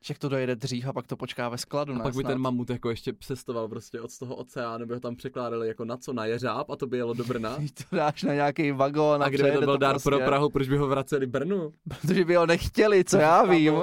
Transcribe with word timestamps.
Však 0.00 0.18
to 0.18 0.28
dojede 0.28 0.56
dřív 0.56 0.86
a 0.86 0.92
pak 0.92 1.06
to 1.06 1.16
počká 1.16 1.48
ve 1.48 1.58
skladu. 1.58 1.94
A 1.94 1.98
pak 1.98 2.14
by 2.14 2.20
snad. 2.20 2.28
ten 2.30 2.38
mamut 2.38 2.70
jako 2.70 2.90
ještě 2.90 3.12
přestoval 3.12 3.68
prostě 3.68 4.00
od 4.00 4.18
toho 4.18 4.36
oceánu, 4.36 4.86
by 4.86 4.94
ho 4.94 5.00
tam 5.00 5.16
překládali 5.16 5.68
jako 5.68 5.84
na 5.84 5.96
co, 5.96 6.12
na 6.12 6.24
jeřáb 6.26 6.70
a 6.70 6.76
to 6.76 6.86
by 6.86 6.96
jelo 6.96 7.14
do 7.14 7.24
Brna. 7.24 7.56
To 7.90 7.96
dáš 7.96 8.22
na 8.22 8.34
nějaký 8.34 8.72
vagón 8.72 9.22
a, 9.22 9.26
A 9.26 9.28
kdyby 9.28 9.52
to 9.52 9.60
byl 9.60 9.78
dár 9.78 9.92
prostě, 9.92 10.10
pro 10.10 10.18
Prahu, 10.18 10.50
proč 10.50 10.68
by 10.68 10.76
ho 10.76 10.86
vraceli 10.88 11.26
Brnu? 11.26 11.72
Protože 11.88 12.24
by 12.24 12.34
ho 12.34 12.46
nechtěli, 12.46 13.04
co 13.04 13.16
já 13.16 13.44
vím. 13.44 13.74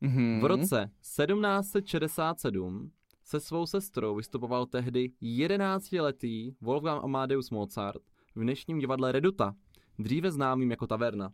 Mhm. 0.00 0.40
V 0.40 0.44
roce 0.44 0.90
1767 1.00 2.90
se 3.24 3.40
svou 3.40 3.66
sestrou 3.66 4.14
vystupoval 4.14 4.66
tehdy 4.66 5.10
11-letý 5.22 6.52
Wolfgang 6.60 7.04
Amadeus 7.04 7.50
Mozart 7.50 8.02
v 8.34 8.40
dnešním 8.40 8.78
divadle 8.78 9.12
Reduta, 9.12 9.54
dříve 9.98 10.30
známým 10.30 10.70
jako 10.70 10.86
Taverna. 10.86 11.32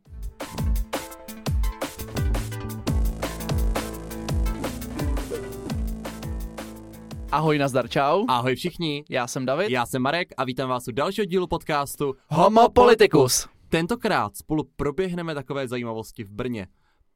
Ahoj, 7.33 7.59
nazdar, 7.59 7.89
čau. 7.89 8.25
Ahoj 8.29 8.55
všichni, 8.57 9.05
Já 9.09 9.27
jsem 9.27 9.47
David. 9.47 9.71
já 9.71 9.87
jsem 9.87 10.03
Marek 10.03 10.29
a 10.37 10.45
vítám 10.45 10.69
vás 10.69 10.89
u 10.89 10.93
dalšího 10.93 11.25
dílu 11.25 11.47
podcastu 11.47 12.15
Homo 12.29 12.69
Politicus. 12.71 13.49
Tentokrát 13.69 14.37
spolu 14.37 14.65
proběhneme 14.77 15.35
takové 15.35 15.69
zajímavosti 15.69 16.25
v 16.25 16.31
Brně, 16.31 16.67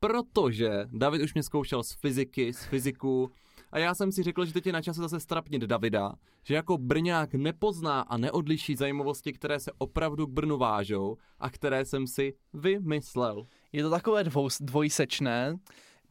protože 0.01 0.71
David 0.93 1.23
už 1.23 1.35
mě 1.35 1.43
zkoušel 1.43 1.83
z 1.83 1.93
fyziky, 1.93 2.53
z 2.53 2.65
fyziku 2.65 3.31
a 3.73 3.79
já 3.79 3.95
jsem 3.95 4.13
si 4.13 4.23
řekl, 4.23 4.45
že 4.45 4.53
teď 4.53 4.67
je 4.67 4.73
na 4.73 4.83
čase 4.83 5.01
zase 5.01 5.21
strapnit 5.21 5.63
Davida, 5.63 6.13
že 6.45 6.55
jako 6.55 6.79
Brňák 6.79 7.35
nepozná 7.35 8.01
a 8.01 8.17
neodliší 8.17 8.77
zajímavosti, 8.77 9.33
které 9.33 9.61
se 9.61 9.71
opravdu 9.79 10.27
k 10.27 10.31
Brnu 10.31 10.59
vážou 10.59 11.17
a 11.39 11.51
které 11.51 11.85
jsem 11.85 12.07
si 12.07 12.35
vymyslel. 12.53 13.47
Je 13.73 13.83
to 13.83 13.91
takové 13.91 14.25
dvou, 14.25 14.49
dvojsečné. 14.61 15.57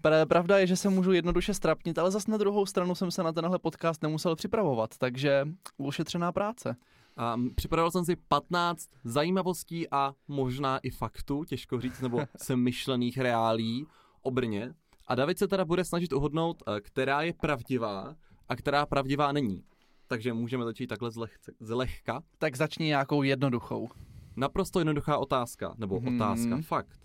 Pra- 0.03 0.25
Pravda 0.25 0.57
je, 0.59 0.67
že 0.67 0.75
se 0.75 0.89
můžu 0.89 1.12
jednoduše 1.12 1.53
strapnit, 1.53 1.98
ale 1.99 2.11
zase 2.11 2.31
na 2.31 2.38
druhou 2.38 2.66
stranu 2.66 2.95
jsem 2.95 3.11
se 3.11 3.23
na 3.23 3.31
tenhle 3.34 3.59
podcast 3.59 4.03
nemusel 4.03 4.35
připravovat, 4.35 4.97
takže 4.97 5.45
ušetřená 5.78 6.31
práce. 6.31 6.75
A 7.17 7.36
připravil 7.55 7.91
jsem 7.91 8.05
si 8.05 8.16
15 8.16 8.89
zajímavostí 9.03 9.89
a 9.91 10.13
možná 10.28 10.78
i 10.78 10.89
faktů, 10.89 11.44
těžko 11.44 11.81
říct, 11.81 12.02
nebo 12.02 12.19
semyšlených 12.38 13.17
reálí 13.17 13.88
o 14.22 14.31
Brně. 14.31 14.73
A 15.08 15.16
David 15.16 15.38
se 15.39 15.47
teda 15.47 15.66
bude 15.66 15.83
snažit 15.86 16.13
uhodnout, 16.13 16.63
eh, 16.67 16.81
která 16.81 17.22
je 17.22 17.33
pravdivá 17.33 18.16
a 18.50 18.56
která 18.56 18.85
pravdivá 18.85 19.31
není. 19.31 19.63
Takže 20.08 20.33
můžeme 20.33 20.66
začít 20.66 20.88
takhle 20.88 21.11
zlehce, 21.11 21.52
zlehka. 21.59 22.22
Tak 22.38 22.56
začni 22.58 22.85
nějakou 22.85 23.23
jednoduchou. 23.23 23.89
Naprosto 24.35 24.80
jednoduchá 24.80 25.17
otázka, 25.17 25.73
nebo 25.78 26.00
Hmm. 26.00 26.16
otázka, 26.16 26.58
fakt. 26.61 27.00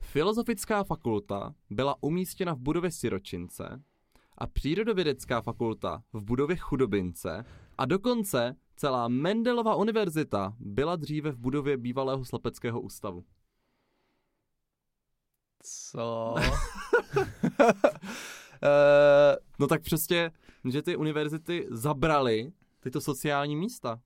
Filozofická 0.00 0.84
fakulta 0.84 1.54
byla 1.70 1.96
umístěna 2.00 2.54
v 2.54 2.58
budově 2.58 2.90
Siročince 2.90 3.82
a 4.38 4.46
přírodovědecká 4.46 5.40
fakulta 5.42 6.02
v 6.12 6.22
budově 6.24 6.56
Chudobince 6.56 7.44
a 7.78 7.84
dokonce 7.84 8.56
celá 8.76 9.08
Mendelova 9.08 9.74
univerzita 9.74 10.54
byla 10.58 10.96
dříve 10.96 11.30
v 11.30 11.38
budově 11.38 11.76
bývalého 11.76 12.24
slepeckého 12.24 12.80
ústavu. 12.80 13.24
Co? 15.62 16.34
Eh, 18.62 19.36
No 19.58 19.66
tak 19.66 19.82
přesně, 19.82 20.30
že 20.64 20.82
ty 20.82 20.96
univerzity 20.96 21.66
zabraly 21.70 22.52
tyto 22.80 23.00
sociální 23.00 23.56
místa. 23.56 24.00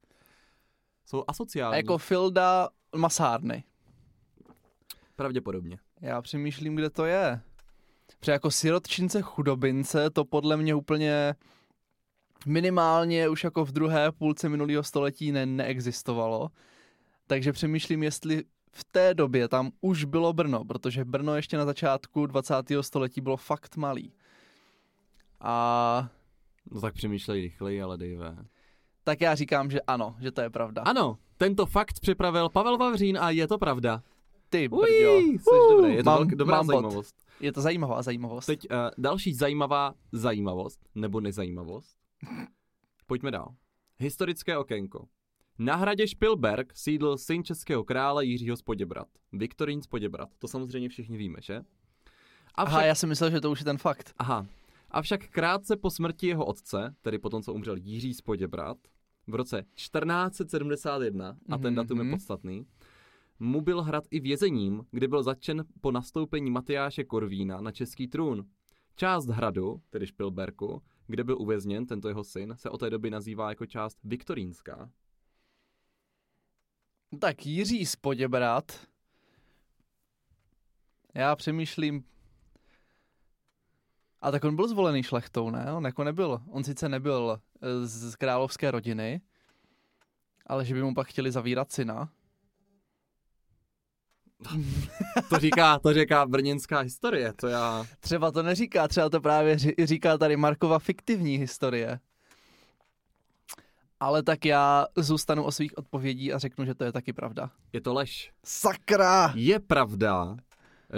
Jsou 1.06 1.24
asociální. 1.28 1.77
jako 1.77 1.98
Filda 1.98 2.68
masárny. 2.96 3.64
Pravděpodobně. 5.20 5.78
Já 6.00 6.22
přemýšlím, 6.22 6.74
kde 6.74 6.90
to 6.90 7.04
je. 7.04 7.40
Protože 8.20 8.32
jako 8.32 8.50
sirotčince 8.50 9.22
chudobince 9.22 10.10
to 10.10 10.24
podle 10.24 10.56
mě 10.56 10.74
úplně 10.74 11.34
minimálně 12.46 13.28
už 13.28 13.44
jako 13.44 13.64
v 13.64 13.72
druhé 13.72 14.12
půlce 14.12 14.48
minulého 14.48 14.82
století 14.82 15.32
ne- 15.32 15.46
neexistovalo. 15.46 16.48
Takže 17.27 17.52
přemýšlím, 17.52 18.02
jestli 18.02 18.45
v 18.72 18.84
té 18.84 19.14
době 19.14 19.48
tam 19.48 19.70
už 19.80 20.05
bylo 20.05 20.33
Brno, 20.33 20.64
protože 20.64 21.05
Brno 21.05 21.36
ještě 21.36 21.56
na 21.56 21.64
začátku 21.64 22.27
20. 22.27 22.55
století 22.80 23.20
bylo 23.20 23.36
fakt 23.36 23.77
malý. 23.77 24.12
A 25.40 26.08
No 26.70 26.80
tak 26.80 26.95
přemýšlej 26.95 27.40
rychleji, 27.42 27.83
ale 27.83 27.98
dejve. 27.98 28.36
tak 29.05 29.20
já 29.20 29.34
říkám, 29.34 29.70
že 29.70 29.80
ano, 29.80 30.16
že 30.20 30.30
to 30.30 30.40
je 30.40 30.50
pravda. 30.50 30.83
Ano, 30.83 31.18
tento 31.36 31.66
fakt 31.66 32.00
připravil 32.00 32.48
Pavel 32.48 32.78
Vavřín 32.78 33.18
a 33.18 33.30
je 33.30 33.48
to 33.48 33.58
pravda. 33.58 34.02
Ty 34.50 34.68
brďo. 34.68 34.83
Ují, 35.16 35.38
jsi 35.38 35.50
Uh, 35.50 35.77
dobrý, 35.77 35.94
je 35.94 36.02
to 36.05 36.11
mám- 36.11 36.18
velk, 36.18 36.30
dobrá 36.34 36.56
mám 36.56 36.66
bod. 36.66 36.72
zajímavost. 36.72 37.14
Je 37.40 37.52
to 37.52 37.61
zajímavá 37.61 38.02
zajímavost. 38.02 38.46
Teď 38.46 38.66
uh, 38.70 38.77
další 38.98 39.34
zajímavá 39.34 39.94
zajímavost, 40.12 40.80
nebo 40.94 41.20
nezajímavost. 41.20 41.96
Pojďme 43.06 43.30
dál. 43.30 43.55
Historické 43.98 44.58
okénko. 44.58 45.06
Na 45.58 45.77
hradě 45.77 46.08
Špilberg 46.08 46.72
sídl 46.77 47.16
syn 47.16 47.44
českého 47.44 47.84
krále 47.84 48.24
Jiřího 48.24 48.56
z 48.56 48.62
Poděbrat. 48.62 49.08
Viktorín 49.33 49.83
z 49.83 49.86
Poděbrat. 49.86 50.28
To 50.39 50.48
samozřejmě 50.48 50.89
všichni 50.89 51.16
víme, 51.16 51.39
že? 51.42 51.60
Avšak, 52.55 52.74
Aha, 52.74 52.83
já 52.84 52.94
jsem 52.94 53.08
myslel, 53.08 53.30
že 53.30 53.40
to 53.40 53.50
už 53.50 53.58
je 53.58 53.64
ten 53.64 53.78
fakt. 53.78 54.12
aha. 54.18 54.46
Avšak 54.90 55.28
krátce 55.28 55.77
po 55.77 55.90
smrti 55.90 56.27
jeho 56.27 56.44
otce, 56.44 56.94
tedy 57.02 57.18
potom, 57.18 57.42
co 57.42 57.52
umřel 57.55 57.77
Jiří 57.77 58.14
z 58.14 58.20
Poděbrat, 58.20 58.78
v 59.27 59.34
roce 59.34 59.64
1471, 59.74 61.36
a 61.50 61.58
ten 61.58 61.74
datum 61.74 61.98
je 61.98 62.05
Mhm. 62.05 62.12
podstatný, 62.14 62.66
mu 63.40 63.61
byl 63.61 63.83
hrad 63.83 64.05
i 64.11 64.20
vězením, 64.20 64.86
kde 64.90 65.08
byl 65.08 65.23
zatčen 65.23 65.64
po 65.80 65.90
nastoupení 65.90 66.51
Matyáše 66.51 67.05
Korvína 67.05 67.61
na 67.61 67.73
český 67.73 68.08
trůn. 68.08 68.48
Část 68.96 69.27
hradu, 69.27 69.83
tedy 69.90 70.06
Špilberku, 70.06 70.83
kde 71.06 71.24
byl 71.24 71.39
uvězněn 71.39 71.86
tento 71.86 72.08
jeho 72.08 72.24
syn, 72.24 72.55
se 72.56 72.70
od 72.70 72.78
té 72.78 72.90
doby 72.90 73.11
nazývá 73.11 73.48
jako 73.48 73.67
část 73.67 73.98
viktorínská. 74.05 74.90
Tak 77.20 77.46
Jiří 77.46 77.86
z 77.86 77.96
Poděbrat. 77.96 78.86
Já 81.14 81.36
přemýšlím... 81.36 82.05
A 84.20 84.30
tak 84.30 84.45
on 84.45 84.57
byl 84.57 84.68
zvolený 84.68 85.02
šlechtou, 85.02 85.51
ne? 85.51 85.72
On 85.72 85.84
jako 85.84 86.05
nebyl. 86.05 86.40
On 86.48 86.64
sice 86.64 86.89
nebyl 86.89 87.40
eh, 87.62 87.86
z 87.86 88.17
královské 88.17 88.70
rodiny, 88.70 89.20
ale 90.46 90.64
že 90.64 90.74
by 90.74 90.83
mu 90.83 90.95
pak 90.95 91.07
chtěli 91.08 91.33
zavírat 91.33 91.72
syna. 91.72 92.12
To 95.28 95.38
říká, 95.38 95.78
to 95.78 95.92
říká 95.92 96.27
brněnská 96.27 96.78
historie, 96.78 97.33
to 97.33 97.46
já... 97.46 97.84
Třeba 98.00 98.30
to 98.30 98.42
neříká, 98.42 98.88
třeba 98.88 99.08
to 99.08 99.20
právě 99.20 99.56
říká 99.84 100.18
tady 100.18 100.36
Markova 100.36 100.78
fiktivní 100.78 101.36
historie. 101.36 102.00
Ale 104.00 104.22
tak 104.22 104.44
já 104.44 104.86
zůstanu 104.96 105.44
o 105.44 105.52
svých 105.52 105.78
odpovědí 105.78 106.33
a 106.33 106.39
řeknu, 106.39 106.64
že 106.64 106.74
to 106.74 106.84
je 106.84 106.92
taky 106.92 107.12
pravda. 107.12 107.50
Je 107.72 107.80
to 107.80 107.94
lež. 107.94 108.33
Sakra! 108.44 109.33
Je 109.36 109.60
pravda, 109.60 110.36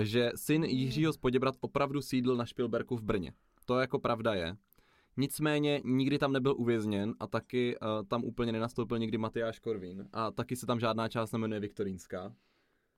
že 0.00 0.30
syn 0.36 0.64
Jiřího 0.64 1.12
z 1.12 1.16
Poděbrat 1.16 1.54
opravdu 1.60 2.02
sídl 2.02 2.36
na 2.36 2.46
Špilberku 2.46 2.96
v 2.96 3.02
Brně. 3.02 3.32
To 3.64 3.80
jako 3.80 3.98
pravda 3.98 4.34
je. 4.34 4.56
Nicméně 5.16 5.80
nikdy 5.84 6.18
tam 6.18 6.32
nebyl 6.32 6.54
uvězněn 6.58 7.14
a 7.20 7.26
taky 7.26 7.76
uh, 7.78 7.88
tam 8.08 8.24
úplně 8.24 8.52
nenastoupil 8.52 8.98
nikdy 8.98 9.18
Matyáš 9.18 9.58
Korvín. 9.58 10.08
A 10.12 10.30
taky 10.30 10.56
se 10.56 10.66
tam 10.66 10.80
žádná 10.80 11.08
část 11.08 11.32
nemenuje 11.32 11.60
Viktorínská. 11.60 12.32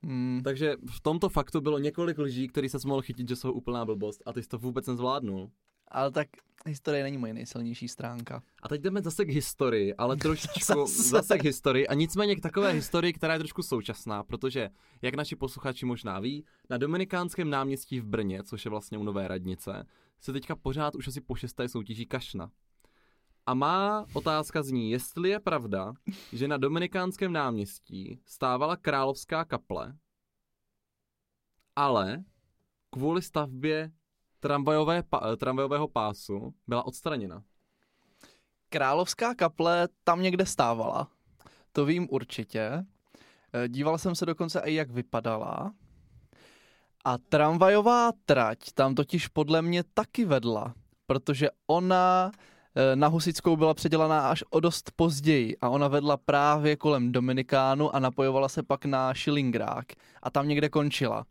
Hmm. 0.05 0.41
Takže 0.45 0.77
v 0.91 1.01
tomto 1.01 1.29
faktu 1.29 1.61
bylo 1.61 1.79
několik 1.79 2.19
lží, 2.19 2.49
který 2.49 2.69
se 2.69 2.79
mohl 2.87 3.03
chytit, 3.03 3.29
že 3.29 3.37
jsou 3.37 3.53
úplná 3.53 3.85
blbost 3.85 4.23
a 4.27 4.33
ty 4.33 4.43
jsi 4.43 4.49
to 4.49 4.59
vůbec 4.59 4.87
nezvládnul. 4.87 5.51
Ale 5.89 6.11
tak 6.11 6.29
historie 6.67 7.03
není 7.03 7.19
moje 7.19 7.35
nejsilnější 7.35 7.89
stránka. 7.89 8.43
A 8.63 8.69
teď 8.69 8.81
jdeme 8.83 9.03
zase 9.03 9.25
k 9.25 9.29
historii, 9.29 9.95
ale 9.95 10.17
trošičku 10.17 10.75
Zase. 10.87 11.03
zase 11.03 11.39
k 11.39 11.45
historii 11.45 11.89
a 11.89 11.95
nicméně 11.95 12.37
k 12.37 12.41
takové 12.41 12.73
historii, 12.73 13.13
která 13.13 13.33
je 13.33 13.39
trošku 13.39 13.63
současná, 13.63 14.23
protože, 14.23 14.71
jak 15.03 15.15
naši 15.15 15.37
posluchači 15.37 15.87
možná 15.87 16.21
ví, 16.21 16.45
na 16.71 16.79
Dominikánském 16.79 17.51
náměstí 17.51 18.01
v 18.01 18.07
Brně, 18.07 18.43
což 18.43 18.65
je 18.65 18.71
vlastně 18.71 18.99
u 18.99 19.03
Nové 19.03 19.29
radnice, 19.29 19.87
se 20.21 20.33
teďka 20.33 20.57
pořád 20.57 20.95
už 20.95 21.09
asi 21.09 21.21
po 21.21 21.35
šesté 21.35 21.69
soutěží 21.69 22.07
kašna. 22.07 22.51
A 23.47 23.55
má 23.55 24.07
otázka 24.13 24.63
zní, 24.63 24.91
jestli 24.91 25.29
je 25.29 25.41
pravda, 25.41 25.93
že 26.33 26.49
na 26.49 26.57
Dominikánském 26.57 27.33
náměstí 27.33 28.21
stávala 28.27 28.77
královská 28.77 29.45
kaple, 29.45 29.97
ale 31.77 32.25
kvůli 32.91 33.23
stavbě 33.23 33.93
tramvajové, 34.41 35.03
pa, 35.03 35.37
tramvajového 35.37 35.89
pásu 35.89 36.55
byla 36.67 36.87
odstraněna. 36.87 37.43
Královská 38.69 39.35
kaple 39.35 39.89
tam 40.05 40.23
někde 40.23 40.47
stávala. 40.47 41.11
To 41.73 41.85
vím 41.85 42.09
určitě. 42.11 42.85
Eh, 43.53 43.69
Díval 43.69 43.99
jsem 43.99 44.15
se 44.15 44.27
dokonce 44.27 44.61
i 44.61 44.75
jak 44.75 44.91
vypadala. 44.91 45.75
A 47.05 47.19
tramvajová 47.19 48.11
trať 48.25 48.59
tam 48.75 48.95
totiž 48.95 49.29
podle 49.29 49.63
mě 49.63 49.85
taky 49.95 50.25
vedla, 50.25 50.75
protože 51.07 51.49
ona 51.67 52.31
eh, 52.35 52.54
na 52.95 53.09
Husickou 53.09 53.57
byla 53.57 53.75
předělaná 53.75 54.29
až 54.29 54.45
o 54.51 54.61
dost 54.61 54.91
později 54.97 55.57
a 55.61 55.69
ona 55.69 55.89
vedla 55.89 56.17
právě 56.17 56.77
kolem 56.77 57.13
Dominikánu 57.13 57.95
a 57.95 57.99
napojovala 57.99 58.49
se 58.49 58.63
pak 58.63 58.85
na 58.85 59.15
Šilingrák 59.15 59.93
a 60.23 60.31
tam 60.31 60.49
někde 60.49 60.69
končila. 60.69 61.27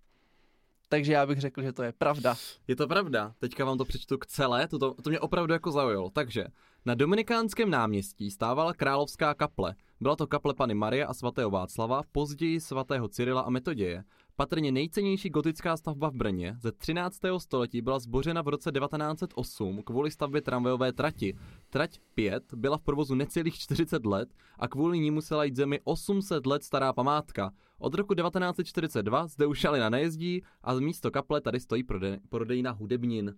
Takže 0.89 1.13
já 1.13 1.25
bych 1.25 1.39
řekl, 1.39 1.61
že 1.61 1.73
to 1.73 1.83
je 1.83 1.91
pravda. 1.91 2.35
Je 2.67 2.75
to 2.75 2.87
pravda. 2.87 3.33
Teďka 3.39 3.65
vám 3.65 3.77
to 3.77 3.85
přečtu 3.85 4.17
k 4.17 4.25
celé, 4.25 4.67
to, 4.67 4.79
to, 4.79 4.93
to 4.93 5.09
mě 5.09 5.19
opravdu 5.19 5.53
jako 5.53 5.71
zaujalo. 5.71 6.09
Takže 6.09 6.45
na 6.85 6.95
Dominikánském 6.95 7.69
náměstí 7.69 8.31
stávala 8.31 8.73
královská 8.73 9.33
kaple. 9.33 9.75
Byla 10.01 10.15
to 10.15 10.27
kaple 10.27 10.53
Pany 10.53 10.73
Marie 10.73 11.05
a 11.05 11.13
svatého 11.13 11.49
Václava, 11.49 12.01
později 12.11 12.61
svatého 12.61 13.07
Cyrila 13.07 13.41
a 13.41 13.49
Metoděje. 13.49 14.03
Patrně 14.35 14.71
nejcennější 14.71 15.29
gotická 15.29 15.77
stavba 15.77 16.09
v 16.09 16.13
Brně 16.13 16.55
ze 16.59 16.71
13. 16.71 17.19
století 17.37 17.81
byla 17.81 17.99
zbořena 17.99 18.41
v 18.41 18.47
roce 18.47 18.71
1908 18.71 19.81
kvůli 19.83 20.11
stavbě 20.11 20.41
tramvajové 20.41 20.93
trati. 20.93 21.37
Trať 21.69 21.99
5 22.15 22.53
byla 22.53 22.77
v 22.77 22.81
provozu 22.81 23.15
necelých 23.15 23.55
40 23.55 24.05
let 24.05 24.29
a 24.59 24.67
kvůli 24.67 24.99
ní 24.99 25.11
musela 25.11 25.43
jít 25.43 25.55
zemi 25.55 25.79
800 25.83 26.45
let 26.45 26.63
stará 26.63 26.93
památka. 26.93 27.51
Od 27.77 27.93
roku 27.93 28.13
1942 28.13 29.27
zde 29.27 29.45
už 29.45 29.63
na 29.63 29.89
nejezdí 29.89 30.41
a 30.63 30.73
místo 30.73 31.11
kaple 31.11 31.41
tady 31.41 31.59
stojí 31.59 31.83
prodej, 31.83 32.19
prodejna 32.29 32.71
hudebnin. 32.71 33.35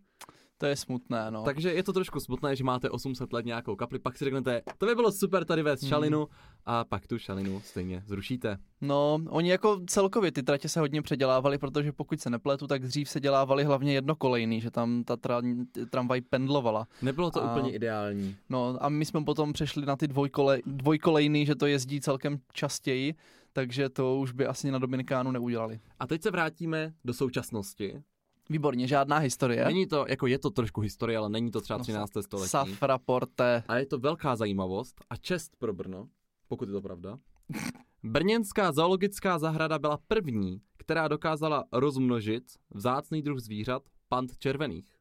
To 0.58 0.66
je 0.66 0.76
smutné, 0.76 1.32
no. 1.32 1.44
Takže 1.44 1.74
je 1.74 1.84
to 1.84 1.94
trošku 1.94 2.20
smutné, 2.20 2.56
že 2.56 2.64
máte 2.64 2.90
800 2.90 3.34
let 3.34 3.46
nějakou 3.46 3.76
kapli, 3.76 4.00
pak 4.00 4.18
si 4.18 4.24
řeknete, 4.26 4.62
to 4.78 4.86
by 4.86 4.96
bylo 4.96 5.12
super 5.12 5.46
tady 5.46 5.64
vést 5.64 5.86
šalinu 5.88 6.20
Mhm. 6.20 6.28
a 6.66 6.84
pak 6.84 7.08
tu 7.08 7.18
šalinu 7.18 7.62
stejně 7.66 8.04
zrušíte. 8.08 8.58
No, 8.82 9.20
oni 9.30 9.50
jako 9.50 9.80
celkově 9.88 10.32
ty 10.32 10.44
tratě 10.44 10.70
se 10.70 10.80
hodně 10.80 11.02
předělávali, 11.02 11.58
protože 11.58 11.92
pokud 11.92 12.22
se 12.22 12.30
nepletu, 12.30 12.68
tak 12.68 12.82
dřív 12.82 13.10
se 13.10 13.20
dělávali 13.20 13.64
hlavně 13.64 13.94
jednokolejný, 13.94 14.62
že 14.62 14.72
tam 14.72 15.04
ta 15.04 15.16
tra- 15.16 15.66
tramvaj 15.90 16.22
pendlovala. 16.22 16.88
Nebylo 17.02 17.32
to 17.32 17.44
A- 17.44 17.52
úplně 17.52 17.72
ideální. 17.72 18.36
No 18.50 18.78
a 18.80 18.90
my 18.90 19.06
jsme 19.06 19.24
potom 19.24 19.54
přešli 19.54 19.86
na 19.86 19.96
ty 19.96 20.08
dvojkole, 20.08 20.60
dvojkolejný, 20.66 21.46
že 21.46 21.56
to 21.56 21.66
jezdí 21.66 22.02
celkem 22.02 22.40
častěji, 22.54 23.16
takže 23.54 23.90
to 23.90 24.18
už 24.18 24.32
by 24.32 24.46
asi 24.46 24.72
na 24.72 24.80
Dominikánu 24.80 25.32
neudělali. 25.32 25.80
A 26.00 26.08
teď 26.08 26.22
se 26.22 26.32
vrátíme 26.32 26.94
do 27.06 27.14
současnosti. 27.14 28.04
Výborně, 28.50 28.88
žádná 28.88 29.18
historie. 29.18 29.66
Není 29.66 29.88
to, 29.88 30.06
jako 30.10 30.28
je 30.28 30.40
to 30.40 30.50
trošku 30.50 30.82
historie, 30.82 31.18
ale 31.18 31.30
není 31.30 31.52
to 31.52 31.62
třeba 31.62 31.78
No, 31.78 31.84
13. 31.84 32.12
století. 32.22 32.50
Safra 32.50 32.98
Porte. 32.98 33.64
A 33.68 33.78
je 33.78 33.86
to 33.86 34.00
velká 34.00 34.36
zajímavost 34.36 34.96
a 35.10 35.16
čest 35.16 35.56
pro 35.58 35.74
Brno, 35.74 36.10
pokud 36.48 36.68
je 36.70 36.72
to 36.74 36.82
pravda. 36.82 37.18
Brněnská 38.04 38.72
zoologická 38.72 39.40
zahrada 39.40 39.80
byla 39.80 40.00
první, 40.08 40.62
která 40.78 41.08
dokázala 41.08 41.64
rozmnožit 41.72 42.44
vzácný 42.70 43.22
druh 43.22 43.40
zvířat 43.40 43.84
pand 44.10 44.38
červených. 44.38 44.96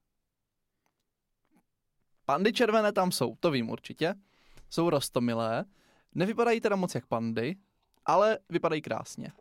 Pandy 2.24 2.52
červené 2.52 2.92
tam 2.92 3.12
jsou, 3.12 3.36
to 3.40 3.50
vím 3.50 3.70
určitě. 3.70 4.14
Jsou 4.70 4.90
rostomilé. 4.90 5.64
Nevypadají 6.14 6.60
teda 6.60 6.76
moc 6.76 6.94
jak 6.94 7.06
pandy, 7.06 7.56
ale 8.06 8.38
vypadají 8.48 8.82
krásně. 8.82 9.32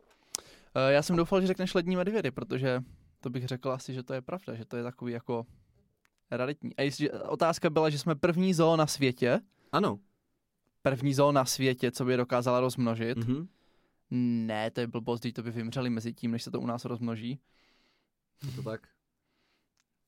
Eh, 0.74 0.92
Já 0.92 1.02
jsem 1.02 1.16
doufal, 1.16 1.40
že 1.40 1.46
řekneš 1.46 1.74
lední 1.74 1.96
medvědy, 1.96 2.30
protože 2.30 2.80
to 3.24 3.30
bych 3.30 3.46
řekl 3.46 3.72
asi, 3.72 3.94
že 3.94 4.02
to 4.02 4.14
je 4.14 4.22
pravda, 4.22 4.54
že 4.54 4.64
to 4.64 4.76
je 4.76 4.82
takový 4.82 5.12
jako 5.12 5.46
raritní. 6.30 6.76
A 6.76 6.82
jestli, 6.82 7.10
otázka 7.10 7.70
byla, 7.70 7.90
že 7.90 7.98
jsme 7.98 8.14
první 8.14 8.54
zoo 8.54 8.76
na 8.76 8.86
světě, 8.86 9.40
Ano. 9.72 9.98
první 10.82 11.14
zoo 11.14 11.32
na 11.32 11.44
světě, 11.44 11.90
co 11.90 12.04
by 12.04 12.12
je 12.12 12.16
dokázala 12.16 12.60
rozmnožit. 12.60 13.18
Mhm. 13.18 13.48
Ne, 14.46 14.70
to 14.70 14.80
je 14.80 14.86
blbost, 14.86 15.22
to 15.34 15.42
by 15.42 15.50
vymřeli 15.50 15.90
mezi 15.90 16.12
tím, 16.12 16.30
než 16.30 16.42
se 16.42 16.50
to 16.50 16.60
u 16.60 16.66
nás 16.66 16.84
rozmnoží. 16.84 17.40
Je 18.46 18.52
to 18.52 18.62
tak? 18.62 18.88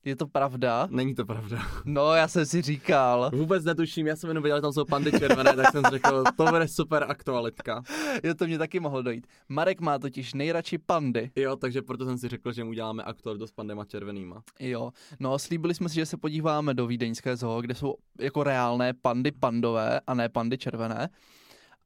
Je 0.07 0.17
to 0.17 0.27
pravda? 0.27 0.89
Není 0.91 1.15
to 1.15 1.25
pravda. 1.25 1.59
No, 1.85 2.15
já 2.15 2.29
jsem 2.29 2.47
si 2.47 2.63
říkal. 2.63 3.31
Vůbec 3.35 3.65
netuším, 3.65 4.07
já 4.07 4.17
jsem 4.17 4.29
jenom 4.31 4.43
viděl, 4.43 4.57
že 4.59 4.63
tam 4.63 4.73
jsou 4.73 4.85
pandy 4.85 5.13
červené, 5.13 5.57
tak 5.57 5.73
jsem 5.73 5.85
si 5.85 5.91
řekl, 5.91 6.25
to 6.37 6.45
bude 6.45 6.69
super 6.69 7.07
aktualitka. 7.09 7.83
Jo, 8.25 8.35
to 8.35 8.47
mě 8.47 8.59
taky 8.59 8.81
mohlo 8.81 9.03
dojít. 9.03 9.27
Marek 9.49 9.81
má 9.81 9.99
totiž 9.99 10.35
nejradši 10.35 10.79
pandy. 10.79 11.31
Jo, 11.37 11.57
takže 11.57 11.83
proto 11.83 12.05
jsem 12.05 12.19
si 12.19 12.29
řekl, 12.29 12.53
že 12.53 12.65
mu 12.65 12.71
uděláme 12.71 13.03
aktualitu 13.03 13.47
s 13.47 13.53
pandema 13.53 13.85
červenýma. 13.85 14.43
Jo, 14.61 14.91
no 15.21 15.39
slíbili 15.39 15.75
jsme 15.75 15.89
si, 15.89 15.95
že 15.95 16.07
se 16.07 16.17
podíváme 16.17 16.75
do 16.75 16.87
vídeňské 16.87 17.37
zoo, 17.37 17.61
kde 17.61 17.75
jsou 17.75 17.95
jako 18.21 18.43
reálné 18.43 18.95
pandy 18.95 19.33
pandové 19.33 20.01
a 20.07 20.15
ne 20.15 20.29
pandy 20.29 20.59
červené. 20.59 21.09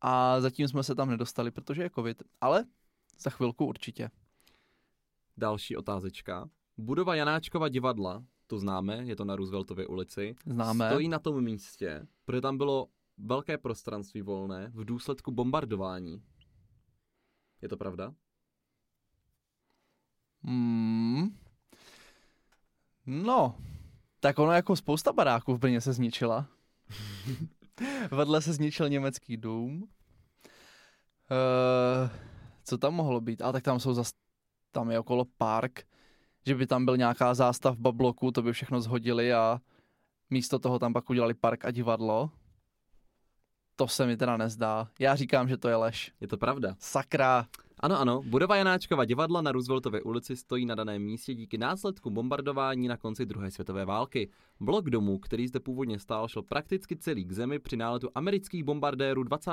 A 0.00 0.40
zatím 0.40 0.68
jsme 0.68 0.82
se 0.82 0.94
tam 0.94 1.10
nedostali, 1.10 1.50
protože 1.50 1.82
je 1.82 1.90
covid. 1.94 2.22
Ale 2.40 2.64
za 3.18 3.30
chvilku 3.30 3.66
určitě. 3.66 4.10
Další 5.36 5.76
otázečka. 5.76 6.48
Budova 6.80 7.14
Janáčkova 7.14 7.68
divadla, 7.68 8.24
to 8.46 8.58
známe, 8.58 9.04
je 9.04 9.16
to 9.16 9.24
na 9.24 9.36
Rooseveltově 9.36 9.86
ulici, 9.86 10.34
Známe. 10.46 10.88
stojí 10.88 11.08
na 11.08 11.18
tom 11.18 11.44
místě, 11.44 12.06
protože 12.24 12.40
tam 12.40 12.58
bylo 12.58 12.86
velké 13.18 13.58
prostranství 13.58 14.22
volné 14.22 14.72
v 14.74 14.84
důsledku 14.84 15.30
bombardování. 15.32 16.22
Je 17.62 17.68
to 17.68 17.76
pravda? 17.76 18.14
Hmm. 20.42 21.38
No, 23.06 23.56
tak 24.20 24.38
ono 24.38 24.52
jako 24.52 24.76
spousta 24.76 25.12
baráků 25.12 25.54
v 25.54 25.58
Brně 25.58 25.80
se 25.80 25.92
zničila. 25.92 26.46
Vedle 28.10 28.42
se 28.42 28.52
zničil 28.52 28.88
německý 28.88 29.36
dům. 29.36 29.82
Uh, 29.82 29.88
co 32.64 32.78
tam 32.78 32.94
mohlo 32.94 33.20
být? 33.20 33.42
A 33.42 33.52
tak 33.52 33.62
tam 33.62 33.80
jsou 33.80 33.94
zas, 33.94 34.12
tam 34.72 34.90
je 34.90 34.98
okolo 34.98 35.24
park, 35.38 35.86
že 36.46 36.54
by 36.54 36.66
tam 36.66 36.84
byl 36.84 36.96
nějaká 36.96 37.34
zástavba 37.34 37.92
bloku, 37.92 38.30
to 38.30 38.42
by 38.42 38.52
všechno 38.52 38.80
zhodili 38.80 39.32
a 39.32 39.60
místo 40.30 40.58
toho 40.58 40.78
tam 40.78 40.92
pak 40.92 41.10
udělali 41.10 41.34
park 41.34 41.64
a 41.64 41.70
divadlo. 41.70 42.30
To 43.76 43.88
se 43.88 44.06
mi 44.06 44.16
teda 44.16 44.36
nezdá. 44.36 44.88
Já 44.98 45.16
říkám, 45.16 45.48
že 45.48 45.56
to 45.56 45.68
je 45.68 45.76
lež. 45.76 46.12
Je 46.20 46.28
to 46.28 46.36
pravda. 46.36 46.76
Sakra. 46.78 47.46
Ano, 47.82 48.00
ano, 48.00 48.22
budova 48.22 48.56
Janáčkova 48.56 49.04
divadla 49.04 49.42
na 49.42 49.52
Rooseveltově 49.52 50.02
ulici 50.02 50.36
stojí 50.36 50.66
na 50.66 50.74
daném 50.74 51.02
místě 51.02 51.34
díky 51.34 51.58
následku 51.58 52.10
bombardování 52.10 52.88
na 52.88 52.96
konci 52.96 53.26
druhé 53.26 53.50
světové 53.50 53.84
války. 53.84 54.30
Blok 54.60 54.90
domů, 54.90 55.18
který 55.18 55.48
zde 55.48 55.60
původně 55.60 55.98
stál, 55.98 56.28
šel 56.28 56.42
prakticky 56.42 56.96
celý 56.96 57.24
k 57.24 57.32
zemi 57.32 57.58
při 57.58 57.76
náletu 57.76 58.08
amerických 58.14 58.64
bombardérů 58.64 59.22
20. 59.22 59.50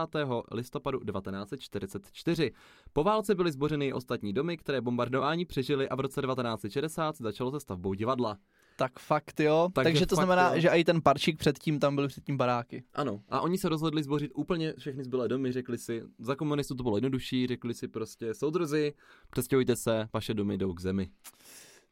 listopadu 0.52 1.00
1944. 1.00 2.52
Po 2.94 3.04
válce 3.04 3.36
byly 3.36 3.52
zbořeny 3.52 3.88
i 3.88 3.94
ostatní 3.94 4.34
domy, 4.34 4.58
které 4.58 4.82
bombardování 4.82 5.46
přežily 5.46 5.90
a 5.90 5.96
v 5.96 6.00
roce 6.00 6.22
1960 6.22 7.18
začalo 7.18 7.52
se 7.52 7.60
stavbou 7.60 7.94
divadla. 7.94 8.38
Tak 8.80 9.00
fakt 9.00 9.40
jo. 9.40 9.70
Takže 9.74 9.92
Takže, 9.92 10.06
to 10.06 10.16
fakt 10.16 10.26
znamená, 10.26 10.54
jo. 10.54 10.60
že 10.62 10.70
i 10.70 10.84
ten 10.84 11.02
parčík 11.02 11.38
předtím 11.40 11.80
tam 11.80 11.96
byly 11.96 12.08
předtím 12.08 12.38
baráky. 12.38 12.84
Ano, 12.94 13.22
a 13.30 13.42
oni 13.42 13.58
se 13.58 13.70
rozhodli 13.70 14.04
zbořit 14.04 14.32
úplně 14.36 14.74
všechny 14.78 15.04
zbylé 15.04 15.28
domy, 15.28 15.52
řekli 15.52 15.78
si, 15.78 16.04
za 16.20 16.36
komunistů 16.36 16.76
to 16.76 16.84
bylo 16.84 16.98
jednodušší, 16.98 17.48
řekli 17.48 17.74
si 17.74 17.88
prostě, 17.88 18.34
soudruzi, 18.34 18.94
přestěhujte 19.30 19.76
se, 19.76 20.10
vaše 20.14 20.34
domy 20.34 20.58
jdou 20.58 20.74
k 20.74 20.82
zemi. 20.82 21.10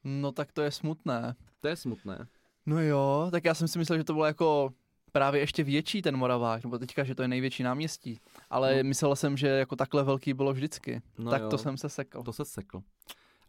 No 0.03 0.31
tak 0.31 0.51
to 0.51 0.61
je 0.61 0.71
smutné. 0.71 1.35
To 1.59 1.67
je 1.67 1.75
smutné. 1.75 2.27
No 2.65 2.81
jo, 2.81 3.27
tak 3.31 3.45
já 3.45 3.53
jsem 3.53 3.67
si 3.67 3.79
myslel, 3.79 3.97
že 3.97 4.03
to 4.03 4.13
bylo 4.13 4.25
jako 4.25 4.69
právě 5.11 5.42
ještě 5.42 5.63
větší 5.63 6.01
ten 6.01 6.18
Moravák, 6.18 6.63
nebo 6.63 6.77
teďka, 6.77 7.04
že 7.04 7.15
to 7.15 7.21
je 7.21 7.27
největší 7.27 7.63
náměstí. 7.63 8.19
Ale 8.49 8.77
No. 8.83 8.87
myslel 8.89 9.15
jsem, 9.15 9.37
že 9.37 9.47
jako 9.47 9.75
takhle 9.75 10.04
velký 10.04 10.33
bylo 10.33 10.54
vždycky. 10.54 11.01
No 11.18 11.31
tak 11.31 11.42
jo. 11.42 11.49
to 11.49 11.57
jsem 11.57 11.77
se 11.77 11.89
sekl. 11.89 12.23
To 12.23 12.33
se 12.33 12.45
sekl. 12.45 12.81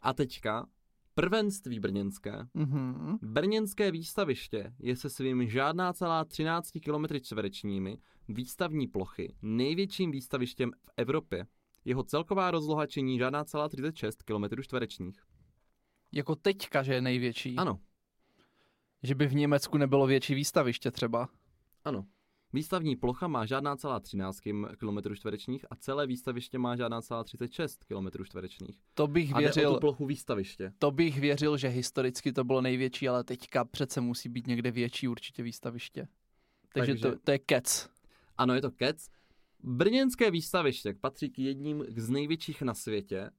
A 0.02 0.12
teďka 0.12 0.66
prvenství 1.20 1.80
brněnské. 1.80 2.46
Mhm. 2.54 3.18
Brněnské 3.22 3.90
výstaviště 3.90 4.74
je 4.78 4.96
se 4.96 5.10
svými 5.10 5.48
žádná 5.50 5.92
celá 5.92 6.24
13 6.24 6.70
km 6.84 7.20
čtverečními 7.20 7.98
výstavní 8.28 8.86
plochy 8.88 9.34
největším 9.42 10.10
výstavištěm 10.10 10.70
v 10.84 10.90
Evropě. 10.96 11.46
Jeho 11.84 12.02
celková 12.02 12.50
rozloha 12.50 12.86
činí 12.86 13.18
žádná 13.18 13.44
celá 13.44 13.68
36 13.68 14.22
km 14.22 14.62
čtverečních. 14.62 15.22
Jako 16.12 16.34
teďka, 16.36 16.82
že 16.82 16.94
je 16.94 17.00
největší. 17.00 17.56
Ano, 17.56 17.80
Že 19.02 19.14
by 19.14 19.26
v 19.26 19.34
Německu 19.34 19.78
nebylo 19.78 20.06
větší 20.06 20.34
výstaviště 20.34 20.90
třeba. 20.90 21.28
ano. 21.84 22.06
Výstavní 22.56 22.96
plocha 22.96 23.28
má 23.28 23.46
žádná 23.46 23.76
celá 23.76 24.00
13 24.00 24.40
km 24.78 25.14
čtverečních 25.14 25.64
a 25.70 25.76
celé 25.76 26.06
výstaviště 26.06 26.58
má 26.58 26.76
žádná 26.76 27.02
celá 27.02 27.24
36 27.24 27.84
km 27.84 28.24
čtverečních. 28.24 28.78
To 28.94 29.06
bych 29.06 29.34
A 29.34 29.38
věřil, 29.38 29.74
tu 29.74 29.80
plochu 29.80 30.06
výstaviště. 30.06 30.72
to 30.78 30.90
bych 30.90 31.20
věřil, 31.20 31.56
že 31.56 31.68
historicky 31.68 32.32
to 32.32 32.44
bylo 32.44 32.60
největší, 32.60 33.08
ale 33.08 33.24
teďka 33.24 33.64
přece 33.64 34.00
musí 34.00 34.28
být 34.28 34.46
někde 34.46 34.70
větší 34.70 35.08
určitě 35.08 35.42
výstaviště. 35.42 36.08
Takže, 36.74 36.92
Takže- 36.92 37.10
To, 37.10 37.18
to 37.24 37.30
je 37.30 37.38
kec. 37.38 37.90
Ano, 38.36 38.54
je 38.54 38.60
to 38.60 38.70
kec. 38.70 39.08
Brněnské 39.62 40.30
výstaviště 40.30 40.94
patří 41.00 41.30
k 41.30 41.38
jedním 41.38 41.84
z 41.96 42.08
největších 42.10 42.62
na 42.62 42.74
světě, 42.74 43.30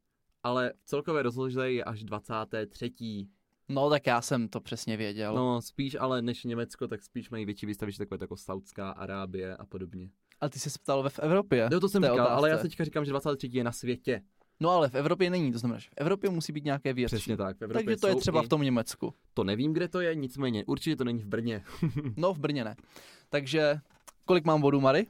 ale 0.43 0.73
v 0.83 0.85
celkové 0.85 1.21
rozloze 1.21 1.71
je 1.71 1.83
až 1.83 2.03
23. 2.03 3.27
No 3.69 3.89
tak 3.89 4.07
já 4.07 4.21
jsem 4.21 4.47
to 4.47 4.61
přesně 4.61 4.97
věděl. 4.97 5.35
No, 5.35 5.61
spíš 5.61 5.95
ale 5.99 6.21
než 6.21 6.43
Německo, 6.43 6.87
tak 6.87 7.03
spíš 7.03 7.29
mají 7.29 7.45
větší 7.45 7.65
výstaviště 7.65 7.99
takové 7.99 8.17
jako 8.23 8.37
Saudská 8.37 8.89
Arábie 8.91 9.55
a 9.57 9.65
podobně. 9.65 10.09
A 10.41 10.49
ty 10.49 10.59
jsi 10.59 10.69
se 10.69 10.79
ptal 10.79 11.03
ve 11.03 11.09
v 11.09 11.19
Evropě. 11.19 11.69
No 11.71 11.79
to 11.79 11.89
jsem 11.89 12.03
říkal, 12.03 12.27
ale 12.27 12.49
já 12.49 12.55
otázce. 12.55 12.67
teďka 12.69 12.83
říkám, 12.83 13.05
že 13.05 13.11
23. 13.11 13.49
je 13.53 13.63
na 13.63 13.71
světě. 13.71 14.21
No 14.59 14.69
ale 14.69 14.89
v 14.89 14.95
Evropě 14.95 15.29
není, 15.29 15.51
to 15.51 15.59
znamená, 15.59 15.79
že 15.79 15.89
v 15.89 15.93
Evropě 15.97 16.29
musí 16.29 16.53
být 16.53 16.65
nějaké 16.65 16.93
větší. 16.93 17.15
Přesně 17.15 17.37
tak. 17.37 17.57
V 17.57 17.61
Evropě 17.63 17.85
Takže 17.85 18.01
to 18.01 18.07
je 18.07 18.15
třeba 18.15 18.41
i- 18.41 18.45
v 18.45 18.49
tom 18.49 18.61
Německu. 18.61 19.13
To 19.33 19.43
nevím, 19.43 19.73
kde 19.73 19.87
to 19.87 19.99
je, 20.01 20.15
nicméně 20.15 20.65
určitě 20.65 20.95
to 20.95 21.03
není 21.03 21.19
v 21.23 21.25
Brně. 21.27 21.63
No 22.17 22.33
v 22.33 22.39
Brně 22.39 22.63
ne. 22.63 22.75
Takže 23.29 23.79
kolik 24.25 24.45
mám 24.45 24.61
bodů, 24.61 24.81
Mary? 24.81 25.07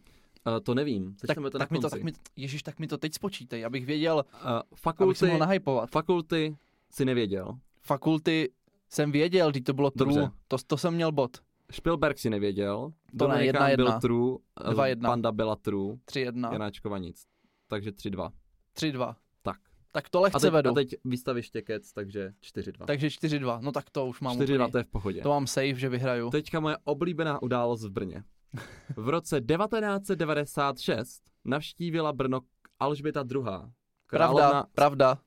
Uh, 0.48 0.60
to 0.64 0.76
nevím, 0.76 1.16
Tak, 1.16 1.20
sečteme 1.28 1.50
to 1.50 1.58
na 1.58 1.66
tak, 1.66 1.72
mi 1.72 1.80
to, 1.80 1.90
tak 1.90 2.04
mi, 2.04 2.12
Ježíš, 2.36 2.64
tak 2.64 2.80
mi 2.80 2.88
to 2.88 2.98
teď 2.98 3.14
spočítej, 3.14 3.66
abych 3.66 3.86
věděl, 3.86 4.16
Uh, 4.44 4.50
abych 4.50 4.64
si 4.70 4.76
fakulty, 4.82 5.26
mohl 5.26 5.40
nahypovat. 5.40 5.90
fakulty 5.92 6.58
si 6.92 7.06
nevěděl. 7.06 7.58
Fakulty 7.88 8.52
jsem 8.90 9.12
věděl, 9.12 9.52
když 9.52 9.64
to 9.64 9.74
bylo 9.74 9.92
true. 9.92 10.14
Dobře. 10.16 10.32
To, 10.48 10.58
to 10.68 10.78
jsem 10.78 10.94
měl 10.94 11.12
bod. 11.12 11.38
Spielberg 11.72 12.20
si 12.20 12.30
nevěděl. 12.30 12.92
To 13.20 13.28
ne, 13.28 13.46
jedna, 13.46 13.70
jedna. 13.70 13.86
byl 13.86 14.00
true. 14.00 14.38
Dva, 14.72 14.88
jedna. 14.88 15.10
Panda 15.10 15.32
byla 15.32 15.56
true. 15.56 15.96
3-1. 15.96 16.54
Janáčkova 16.54 16.98
nic. 16.98 17.24
Takže 17.68 17.92
3-2. 17.92 18.32
3-2. 18.76 19.16
Tak. 19.42 19.58
Tak 19.92 20.10
to 20.10 20.18
A 20.20 20.22
lehce 20.22 20.40
teď, 20.40 20.54
vedu. 20.54 20.70
a 20.70 20.74
teď 20.74 20.96
výstaviště 21.06 21.62
kec, 21.62 21.94
takže 21.94 22.34
4-2. 22.56 22.86
Takže 22.86 23.08
4-2. 23.08 23.60
No 23.62 23.72
tak 23.72 23.90
to 23.90 24.06
už 24.06 24.20
mám 24.22 24.38
4-2 24.38 24.44
úplně, 24.44 24.72
to 24.72 24.78
je 24.78 24.84
v 24.84 24.88
pohodě. 24.88 25.22
to 25.22 25.30
mám 25.30 25.48
safe, 25.48 25.76
že 25.76 25.90
vyhraju. 25.90 26.30
Teďka 26.30 26.60
moje 26.60 26.78
oblíbená 26.84 27.42
událost 27.42 27.84
v 27.86 27.90
Brně. 27.90 28.24
V 28.96 29.10
roce 29.10 29.42
1996 29.42 31.22
navštívila 31.46 32.14
Brno 32.14 32.40
Alžběta 32.80 33.20
II. 33.32 33.42
Pravda, 33.44 33.72
Královna, 34.08 34.66
pravda. 34.76 35.16
to 35.16 35.22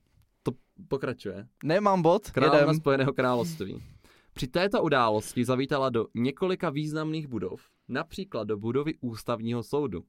pokračuje. 0.88 1.46
Nemám 1.64 2.02
bod, 2.02 2.30
Královna 2.30 2.60
jedem. 2.60 2.74
Spojeného 2.74 3.12
království. 3.12 3.82
Při 4.32 4.46
této 4.46 4.82
události 4.82 5.44
zavítala 5.44 5.90
do 5.90 6.06
několika 6.14 6.70
významných 6.70 7.26
budov, 7.26 7.62
například 7.88 8.44
do 8.44 8.56
budovy 8.56 8.94
ústavního 9.00 9.62
soudu. 9.62 10.04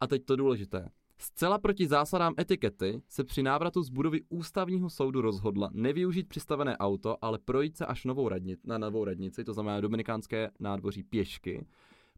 A 0.00 0.06
teď 0.06 0.24
to 0.24 0.36
důležité. 0.36 0.88
Zcela 1.18 1.58
proti 1.58 1.88
zásadám 1.88 2.34
etikety 2.38 3.02
se 3.08 3.24
při 3.24 3.42
návratu 3.42 3.82
z 3.82 3.88
budovy 3.88 4.20
ústavního 4.28 4.90
soudu 4.90 5.20
rozhodla 5.20 5.70
nevyužít 5.72 6.28
přistavené 6.28 6.78
auto, 6.78 7.24
ale 7.24 7.38
projít 7.38 7.76
se 7.76 7.86
až 7.86 8.04
novou 8.04 8.28
radni, 8.28 8.56
na 8.64 8.78
novou 8.78 9.04
radnici, 9.04 9.44
to 9.44 9.54
znamená 9.54 9.80
dominikánské 9.80 10.50
nádvoří 10.60 11.02
pěšky. 11.02 11.66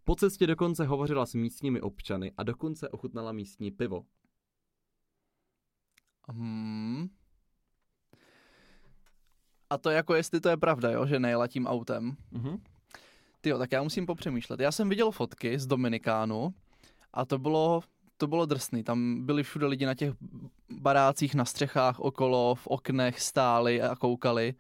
Po 0.05 0.15
cestě 0.15 0.47
dokonce 0.47 0.85
hovořila 0.85 1.27
s 1.27 1.35
místními 1.35 1.81
občany 1.81 2.33
a 2.37 2.43
dokonce 2.43 2.89
ochutnala 2.89 3.33
místní 3.33 3.71
pivo. 3.71 4.05
Hmm. 6.29 7.09
A 9.73 9.79
to 9.79 9.91
jako 9.91 10.15
jestli 10.15 10.41
to 10.41 10.49
je 10.49 10.57
pravda, 10.57 10.91
jo, 10.91 11.07
že 11.07 11.21
nejela 11.21 11.49
tím 11.49 11.67
autem. 11.67 12.17
Mhm. 12.31 12.63
Tyjo, 13.41 13.59
tak 13.59 13.73
já 13.73 13.83
musím 13.83 14.07
popřemýšlet. 14.07 14.61
Já 14.61 14.73
jsem 14.73 14.89
viděl 14.89 15.11
fotky 15.11 15.59
z 15.59 15.67
Dominikánu 15.67 16.55
a 17.13 17.25
to 17.25 17.39
bylo, 17.39 17.81
to 18.17 18.27
bylo 18.27 18.47
drsný. 18.47 18.85
Tam 18.85 19.27
byli 19.27 19.43
všude 19.43 19.67
lidi 19.67 19.87
na 19.87 19.95
těch 19.95 20.13
barácích, 20.71 21.35
na 21.35 21.45
střechách, 21.45 22.01
okolo, 22.01 22.55
v 22.55 22.67
oknech 22.67 23.21
stáli 23.21 23.83
a 23.83 23.97
koukali. 23.97 24.55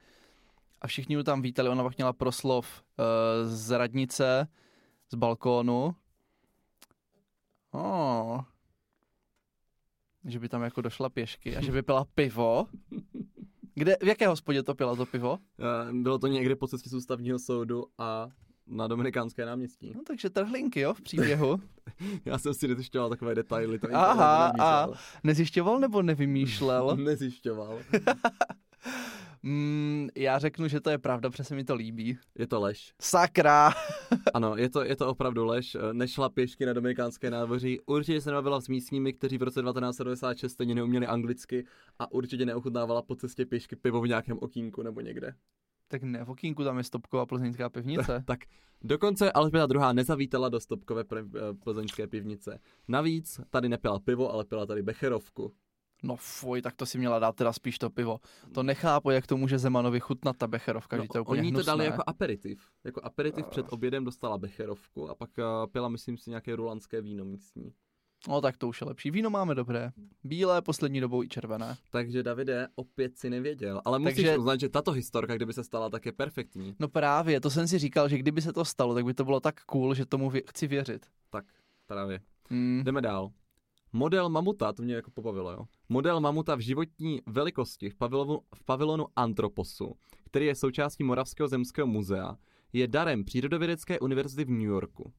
A 0.80 0.86
všichni 0.86 1.14
ju 1.14 1.22
tam 1.22 1.42
vítali. 1.42 1.68
Ona 1.68 1.82
pak 1.82 1.96
měla 1.96 2.12
proslov 2.12 2.82
uh, 2.82 3.04
z 3.48 3.70
radnice, 3.70 4.48
z 5.10 5.14
balkónu. 5.14 5.94
Oh. 7.70 8.40
Že 10.24 10.38
by 10.38 10.48
tam 10.48 10.62
jako 10.62 10.80
došla 10.80 11.08
pěšky 11.08 11.56
a 11.56 11.60
že 11.60 11.72
by 11.72 11.82
pila 11.82 12.04
pivo. 12.14 12.66
Kde, 13.74 13.96
v 14.02 14.06
jaké 14.06 14.28
hospodě 14.28 14.62
to 14.62 14.74
pila 14.74 14.96
to 14.96 15.06
pivo? 15.06 15.38
Eh, 15.60 15.92
Bylo 15.92 16.18
to 16.18 16.26
někde 16.26 16.56
po 16.56 16.68
cestě 16.68 16.90
z 16.90 16.94
ústavního 16.94 17.38
soudu 17.38 17.86
a 17.98 18.28
na 18.66 18.86
Dominikánské 18.88 19.46
náměstí. 19.46 19.92
No 19.96 20.00
takže 20.06 20.30
trhlinky, 20.30 20.80
jo, 20.80 20.94
v 20.94 21.00
příběhu. 21.00 21.60
Já 22.24 22.38
jsem 22.38 22.54
si 22.54 22.68
nezjišťoval 22.68 23.08
takové 23.10 23.34
detaily. 23.34 23.78
To 23.78 23.88
Aha, 23.92 24.52
a 24.60 24.88
nezjišťoval 25.24 25.80
nebo 25.80 26.02
nevymýšlel? 26.02 26.96
Nezjišťoval. 27.04 27.78
mm, 29.42 30.08
já 30.16 30.38
řeknu, 30.38 30.68
že 30.68 30.80
to 30.80 30.90
je 30.90 30.98
pravda, 30.98 31.30
protože 31.30 31.44
se 31.44 31.54
mi 31.54 31.64
to 31.64 31.74
líbí. 31.74 32.18
Je 32.38 32.46
to 32.46 32.60
lež. 32.60 32.92
Sakra! 33.00 33.72
Ano, 34.34 34.56
je 34.56 34.70
to, 34.70 34.84
je 34.84 34.96
to 34.96 35.08
opravdu 35.08 35.44
lež. 35.44 35.76
Nešla 35.92 36.28
pěšky 36.28 36.66
na 36.66 36.72
Dominikánské 36.72 37.30
nádvoří. 37.30 37.80
Určitě 37.80 38.20
se 38.20 38.30
nebavila 38.30 38.60
s 38.60 38.68
místními, 38.68 39.12
kteří 39.12 39.38
v 39.38 39.42
roce 39.42 39.62
1996 39.62 40.52
stejně 40.52 40.74
neuměli 40.74 41.06
anglicky 41.06 41.66
a 41.98 42.12
určitě 42.12 42.46
neochutnávala 42.46 43.02
po 43.02 43.14
cestě 43.16 43.46
pěšky 43.46 43.76
pivo 43.76 44.00
v 44.00 44.08
nějakém 44.08 44.38
okýnku 44.40 44.82
nebo 44.82 45.00
někde. 45.00 45.34
tak 45.88 46.02
ne, 46.02 46.24
v 46.24 46.30
okýnku 46.30 46.64
tam 46.64 46.78
je 46.78 46.84
stopková 46.84 47.26
plzeňská 47.26 47.68
pivnice. 47.68 48.22
Tak 48.26 48.40
dokonce 48.82 49.32
Alžběta 49.32 49.66
druhá 49.66 49.92
nezavítala 49.92 50.48
do 50.48 50.60
stopkové 50.60 51.04
eh, 51.16 51.22
plzeňské 51.64 52.06
pivnice. 52.06 52.58
Navíc 52.88 53.40
tady 53.50 53.68
nepila 53.68 53.98
pivo, 53.98 54.32
ale 54.32 54.44
pila 54.44 54.66
tady 54.66 54.82
becherovku. 54.82 55.52
No 56.02 56.16
fuj, 56.16 56.62
tak 56.62 56.76
to 56.76 56.86
si 56.86 56.98
měla 56.98 57.18
dát 57.18 57.36
teda 57.36 57.52
spíš 57.52 57.78
to 57.78 57.90
pivo. 57.90 58.18
To 58.54 58.62
nechápu, 58.62 59.10
jak 59.10 59.26
to 59.26 59.36
může 59.36 59.58
Zemanovi 59.58 60.00
chutnat 60.00 60.36
ta 60.36 60.46
becherovka, 60.46 61.02
že 61.02 61.08
to 61.08 61.18
je 61.18 61.22
úplně 61.22 61.42
No, 61.42 61.46
oni 61.46 61.52
to 61.52 61.56
hnusné. 61.56 61.70
dali 61.70 61.84
jako 61.84 62.02
aperitiv. 62.06 62.66
Jako 62.84 63.00
aperitiv 63.04 63.46
před 63.46 63.66
obědem 63.70 64.04
dostala 64.04 64.38
becherovku 64.38 65.10
a 65.10 65.14
pak 65.14 65.30
uh, 65.38 65.44
pila, 65.72 65.88
myslím 65.88 66.16
si, 66.16 66.30
nějaké 66.30 66.56
rulanské 66.56 67.00
víno 67.00 67.24
místní. 67.24 67.72
No 68.28 68.40
tak 68.40 68.56
to 68.56 68.68
už 68.68 68.80
je 68.80 68.86
lepší. 68.86 69.10
Víno 69.10 69.30
máme 69.30 69.54
dobré. 69.54 69.90
Bílé, 70.24 70.62
poslední 70.62 71.00
dobou 71.00 71.22
i 71.22 71.28
červené. 71.28 71.76
Takže 71.90 72.22
Davide 72.22 72.68
opět 72.74 73.18
si 73.18 73.30
nevěděl. 73.30 73.82
Ale 73.84 73.98
musíš 73.98 74.16
Takže- 74.16 74.38
uznat, 74.38 74.60
že 74.60 74.68
tato 74.68 74.92
historka, 74.92 75.36
kdyby 75.36 75.52
se 75.52 75.64
stala, 75.64 75.90
tak 75.90 76.06
je 76.06 76.12
perfektní. 76.12 76.74
No 76.78 76.88
právě, 76.88 77.40
to 77.40 77.50
jsem 77.50 77.68
si 77.68 77.78
říkal, 77.78 78.08
že 78.08 78.18
kdyby 78.18 78.42
se 78.42 78.52
to 78.52 78.64
stalo, 78.64 78.94
tak 78.94 79.04
by 79.04 79.14
to 79.14 79.24
bylo 79.24 79.40
tak 79.40 79.64
cool, 79.64 79.94
že 79.94 80.06
tomu 80.06 80.30
vě- 80.30 80.42
chci 80.48 80.66
věřit. 80.66 81.06
Tak, 81.30 81.44
právě. 81.86 82.20
Hmm. 82.50 82.82
Jdeme 82.84 83.00
dál. 83.00 83.30
Model 83.92 84.28
mamuta, 84.28 84.72
to 84.72 84.82
mě 84.82 84.94
jako 84.94 85.10
pobavilo, 85.10 85.52
jo. 85.52 85.64
Model 85.88 86.20
mamuta 86.20 86.54
v 86.54 86.60
životní 86.60 87.20
velikosti 87.26 87.90
v 87.90 87.94
pavilonu, 87.94 88.40
v 88.54 88.64
pavilonu 88.64 89.06
Antroposu, 89.16 89.94
který 90.24 90.46
je 90.46 90.54
součástí 90.54 91.04
Moravského 91.04 91.48
zemského 91.48 91.86
muzea, 91.86 92.36
je 92.72 92.88
darem 92.88 93.24
Přírodovědecké 93.24 94.00
univerzity 94.00 94.44
v 94.44 94.50
New 94.50 94.60
Yorku. 94.60 95.12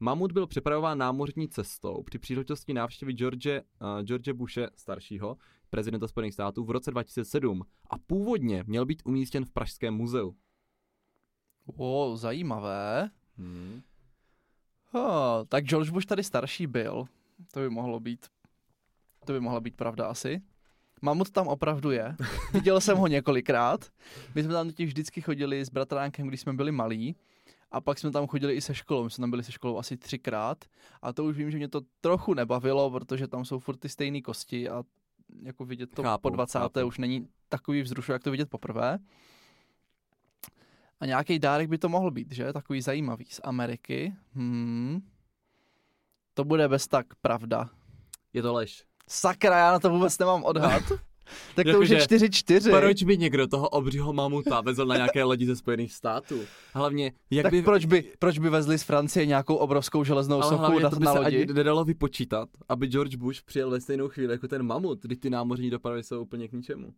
Mamut 0.00 0.32
byl 0.32 0.46
přepravován 0.46 0.98
námořní 0.98 1.48
cestou 1.48 2.02
při 2.02 2.18
příležitosti 2.18 2.74
návštěvy 2.74 3.12
George, 3.12 3.46
uh, 3.46 4.02
George 4.02 4.32
Bushe 4.32 4.70
staršího, 4.76 5.36
prezidenta 5.70 6.08
Spojených 6.08 6.34
států, 6.34 6.64
v 6.64 6.70
roce 6.70 6.90
2007 6.90 7.62
a 7.90 7.98
původně 7.98 8.64
měl 8.66 8.86
být 8.86 9.02
umístěn 9.04 9.44
v 9.44 9.50
Pražském 9.50 9.94
muzeu. 9.94 10.36
O, 11.76 12.16
zajímavé. 12.16 13.10
Hmm. 13.36 13.82
Oh, 14.92 15.44
tak 15.48 15.64
George 15.64 15.90
Bush 15.90 16.06
tady 16.06 16.24
starší 16.24 16.66
byl. 16.66 17.04
To 17.52 17.60
by 17.60 17.70
mohlo 17.70 18.00
být. 18.00 18.26
To 19.24 19.32
by 19.32 19.40
mohla 19.40 19.60
být 19.60 19.76
pravda 19.76 20.06
asi. 20.06 20.42
Mamut 21.02 21.30
tam 21.30 21.48
opravdu 21.48 21.90
je. 21.90 22.16
Viděl 22.52 22.80
jsem 22.80 22.96
ho 22.96 23.06
několikrát. 23.06 23.90
My 24.34 24.42
jsme 24.42 24.52
tam 24.52 24.66
totiž 24.66 24.86
vždycky 24.86 25.20
chodili 25.20 25.64
s 25.64 25.68
bratránkem, 25.70 26.28
když 26.28 26.40
jsme 26.40 26.52
byli 26.52 26.72
malí. 26.72 27.16
A 27.70 27.80
pak 27.80 27.98
jsme 27.98 28.10
tam 28.10 28.26
chodili 28.26 28.54
i 28.54 28.60
se 28.60 28.74
školou. 28.74 29.04
My 29.04 29.10
jsme 29.10 29.22
tam 29.22 29.30
byli 29.30 29.44
se 29.44 29.52
školou 29.52 29.78
asi 29.78 29.96
třikrát. 29.96 30.64
A 31.02 31.12
to 31.12 31.24
už 31.24 31.36
vím, 31.36 31.50
že 31.50 31.56
mě 31.58 31.68
to 31.68 31.80
trochu 32.00 32.34
nebavilo, 32.34 32.90
protože 32.90 33.28
tam 33.28 33.44
jsou 33.44 33.58
furt 33.58 33.76
ty 33.76 33.88
stejné 33.88 34.20
kosti 34.20 34.68
a 34.68 34.82
jako 35.42 35.64
vidět 35.64 35.90
to 35.94 36.02
Chápu, 36.02 36.22
po 36.22 36.30
20. 36.30 36.58
chápu. 36.58 36.80
už 36.86 36.98
není 36.98 37.28
takový 37.48 37.82
vzrušo, 37.82 38.12
jak 38.12 38.22
to 38.22 38.30
vidět 38.30 38.50
poprvé. 38.50 38.98
A 41.00 41.06
nějaký 41.06 41.38
dárek 41.38 41.68
by 41.68 41.78
to 41.78 41.88
mohl 41.88 42.10
být, 42.10 42.32
že? 42.32 42.52
Takový 42.52 42.80
zajímavý 42.80 43.24
z 43.24 43.40
Ameriky. 43.44 44.14
Hmm. 44.34 45.00
To 46.34 46.44
bude 46.44 46.68
bez 46.68 46.86
tak 46.86 47.06
pravda. 47.22 47.70
Je 48.32 48.42
to 48.42 48.52
lež. 48.52 48.84
Sakra, 49.08 49.58
já 49.58 49.72
na 49.72 49.78
to 49.78 49.90
vůbec 49.90 50.18
nemám 50.18 50.44
odhad. 50.44 50.82
tak 51.54 51.64
to 51.64 51.68
Jako 51.68 51.80
už 51.80 51.88
je 51.88 51.98
Jakože, 51.98 52.26
4-4. 52.26 52.78
Proč 52.80 53.02
by 53.02 53.18
někdo 53.18 53.46
toho 53.46 53.68
obřího 53.68 54.12
mamuta 54.12 54.60
vezl 54.60 54.86
na 54.86 54.96
nějaké 54.96 55.24
lodi 55.24 55.46
ze 55.46 55.56
Spojených 55.56 55.92
států? 55.92 56.40
Hlavně, 56.74 57.12
jak 57.30 57.42
Tak 57.42 57.52
by... 57.52 57.62
proč 57.62 57.84
by, 57.84 58.04
proč 58.18 58.38
by 58.38 58.50
vezli 58.50 58.78
z 58.78 58.82
Francie 58.82 59.26
nějakou 59.26 59.54
obrovskou 59.54 60.04
železnou 60.04 60.42
ale 60.42 60.50
sochu 60.50 60.78
na, 60.78 60.90
to 60.90 60.96
by 60.96 61.04
na 61.04 61.12
se 61.12 61.18
lodi? 61.18 61.36
ani 61.36 61.46
nedalo 61.52 61.84
vypočítat, 61.84 62.48
aby 62.68 62.86
George 62.86 63.16
Bush 63.16 63.42
přijel 63.42 63.70
ve 63.70 63.80
stejnou 63.80 64.08
chvíli 64.08 64.32
jako 64.32 64.48
ten 64.48 64.62
mamut, 64.62 65.02
kdy 65.02 65.16
ty 65.16 65.30
námořní 65.30 65.70
dopravy 65.70 66.02
jsou 66.02 66.22
úplně 66.22 66.48
k 66.48 66.52
ničemu. 66.52 66.94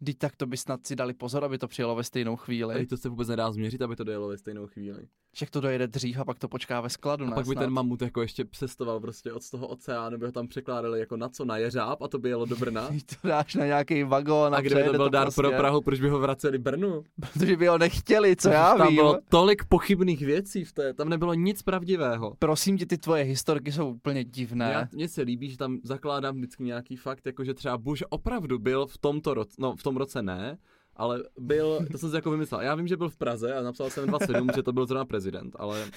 Vždyť 0.00 0.18
tak 0.18 0.36
to 0.36 0.46
by 0.46 0.56
snad 0.56 0.86
si 0.86 0.96
dali 0.96 1.14
pozor, 1.14 1.44
aby 1.44 1.58
to 1.58 1.68
přijelo 1.68 1.94
ve 1.94 2.04
stejnou 2.04 2.36
chvíli. 2.36 2.74
Tady 2.74 2.86
to 2.86 2.96
se 2.96 3.08
vůbec 3.08 3.28
nedá 3.28 3.52
změřit, 3.52 3.82
aby 3.82 3.96
to 3.96 4.04
dojelo 4.04 4.28
ve 4.28 4.38
stejnou 4.38 4.66
chvíli. 4.66 5.08
Však 5.34 5.50
to 5.50 5.60
dojede 5.60 5.86
dřív 5.86 6.18
a 6.18 6.24
pak 6.24 6.38
to 6.38 6.48
počká 6.48 6.80
ve 6.80 6.90
skladu. 6.90 7.24
A 7.24 7.28
ne, 7.28 7.34
pak 7.34 7.46
by 7.46 7.52
snad. 7.52 7.60
ten 7.60 7.70
mamut 7.70 8.02
jako 8.02 8.22
ještě 8.22 8.44
cestoval 8.52 9.00
prostě 9.00 9.32
od 9.32 9.50
toho 9.50 9.66
oceánu, 9.66 10.18
by 10.18 10.26
ho 10.26 10.32
tam 10.32 10.48
překládali 10.48 11.00
jako 11.00 11.16
na 11.16 11.28
co, 11.28 11.44
na 11.44 11.56
jeřáb 11.56 12.02
a 12.02 12.08
to 12.08 12.18
by 12.18 12.28
jelo 12.28 12.46
do 12.46 12.56
Brna. 12.56 12.88
To 13.22 13.28
dáš 13.28 13.54
na 13.54 13.66
nějaký 13.66 14.02
vagón 14.02 14.54
a, 14.54 14.56
A 14.56 14.60
kdyby 14.60 14.84
to 14.84 14.92
byl 14.92 15.10
dar 15.10 15.24
prostě, 15.24 15.42
pro 15.42 15.50
Prahu, 15.50 15.80
proč 15.80 16.00
by 16.00 16.08
ho 16.08 16.18
vraceli 16.18 16.58
Brnu? 16.58 17.02
Protože 17.20 17.56
by 17.56 17.66
ho 17.66 17.78
nechtěli, 17.78 18.36
co 18.36 18.48
já 18.48 18.74
tam 18.74 18.86
vím. 18.86 18.96
bylo 18.96 19.18
tolik 19.28 19.64
pochybných 19.64 20.20
věcí 20.22 20.64
v 20.64 20.72
té, 20.72 20.94
tam 20.94 21.08
nebylo 21.08 21.34
nic 21.34 21.62
pravdivého. 21.62 22.34
Prosím 22.38 22.78
tě, 22.78 22.86
ty 22.86 22.98
tvoje 22.98 23.24
historky 23.24 23.72
jsou 23.72 23.90
úplně 23.90 24.24
divné. 24.24 24.70
Já, 24.72 24.88
mně 24.92 25.08
se 25.08 25.22
líbí, 25.22 25.50
že 25.50 25.56
tam 25.56 25.78
zakládám 25.82 26.36
vždycky 26.36 26.64
nějaký 26.64 26.96
fakt, 26.96 27.26
jako 27.26 27.44
že 27.44 27.54
třeba 27.54 27.78
Bush 27.78 28.02
opravdu 28.08 28.58
byl 28.58 28.86
v 28.86 28.98
tomto 28.98 29.34
roce, 29.34 29.56
no 29.58 29.76
v 29.76 29.82
tom 29.86 29.96
roce 29.96 30.22
ne, 30.22 30.58
ale 30.96 31.22
byl, 31.38 31.86
to 31.92 31.98
jsem 31.98 32.10
si 32.10 32.16
jako 32.16 32.30
vymyslel. 32.30 32.60
Já 32.60 32.74
vím, 32.74 32.88
že 32.88 32.96
byl 32.96 33.08
v 33.08 33.16
Praze 33.16 33.54
a 33.54 33.62
napsal 33.62 33.90
jsem 33.90 34.06
27, 34.06 34.48
že 34.56 34.62
to 34.62 34.72
byl 34.72 34.86
zrovna 34.86 35.04
prezident, 35.04 35.56
ale 35.58 35.90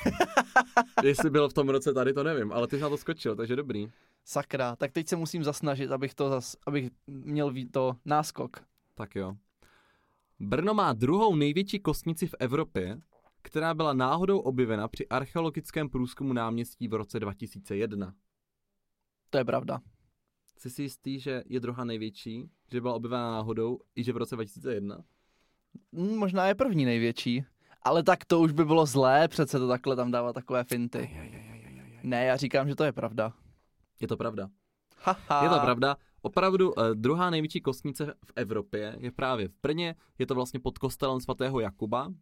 jestli 1.03 1.29
byl 1.29 1.49
v 1.49 1.53
tom 1.53 1.69
roce 1.69 1.93
tady, 1.93 2.13
to 2.13 2.23
nevím, 2.23 2.51
ale 2.51 2.67
ty 2.67 2.75
jsi 2.75 2.81
na 2.81 2.89
to 2.89 2.97
skočil, 2.97 3.35
takže 3.35 3.55
dobrý. 3.55 3.87
Sakra, 4.25 4.75
tak 4.75 4.91
teď 4.91 5.07
se 5.07 5.15
musím 5.15 5.43
zasnažit, 5.43 5.91
abych 5.91 6.13
to 6.13 6.29
zas, 6.29 6.55
abych 6.67 6.89
měl 7.07 7.53
to 7.71 7.95
náskok. 8.05 8.63
Tak 8.95 9.15
jo. 9.15 9.35
Brno 10.39 10.73
má 10.73 10.93
druhou 10.93 11.35
největší 11.35 11.79
kostnici 11.79 12.27
v 12.27 12.35
Evropě, 12.39 12.99
která 13.41 13.73
byla 13.73 13.93
náhodou 13.93 14.39
objevena 14.39 14.87
při 14.87 15.07
archeologickém 15.07 15.89
průzkumu 15.89 16.33
náměstí 16.33 16.87
v 16.87 16.93
roce 16.93 17.19
2001. 17.19 18.13
To 19.29 19.37
je 19.37 19.45
pravda. 19.45 19.79
Jsi 20.57 20.69
si 20.69 20.81
jistý, 20.81 21.19
že 21.19 21.43
je 21.45 21.59
druhá 21.59 21.83
největší, 21.83 22.49
že 22.71 22.81
byla 22.81 22.93
objevena 22.93 23.31
náhodou 23.31 23.79
i 23.95 24.03
že 24.03 24.13
v 24.13 24.17
roce 24.17 24.35
2001? 24.35 24.97
Mm, 25.91 26.17
Možná 26.17 26.47
je 26.47 26.55
první 26.55 26.85
největší. 26.85 27.45
Ale 27.81 28.03
tak 28.03 28.25
to 28.25 28.39
už 28.39 28.51
by 28.51 28.65
bylo 28.65 28.85
zlé, 28.85 29.27
přece 29.27 29.59
to 29.59 29.67
takhle 29.67 29.95
tam 29.95 30.11
dává 30.11 30.33
takové 30.33 30.63
finty. 30.63 31.09
Ne, 32.03 32.25
já 32.25 32.37
říkám, 32.37 32.67
že 32.67 32.75
to 32.75 32.83
je 32.83 32.91
pravda. 32.91 33.33
Je 34.01 34.07
to 34.07 34.17
pravda. 34.17 34.49
Haha. 34.97 35.43
Je 35.43 35.49
to 35.49 35.59
pravda. 35.59 35.97
Opravdu 36.21 36.71
uh, 36.71 36.83
druhá 36.93 37.29
největší 37.29 37.61
kostnice 37.61 38.13
v 38.25 38.31
Evropě 38.35 38.95
je 38.99 39.11
právě 39.11 39.47
v 39.47 39.53
Brně. 39.61 39.95
Je 40.19 40.25
to 40.25 40.35
vlastně 40.35 40.59
pod 40.59 40.77
kostelem 40.77 41.19
svatého 41.19 41.59
Jakuba. 41.59 42.07
Uh, 42.07 42.13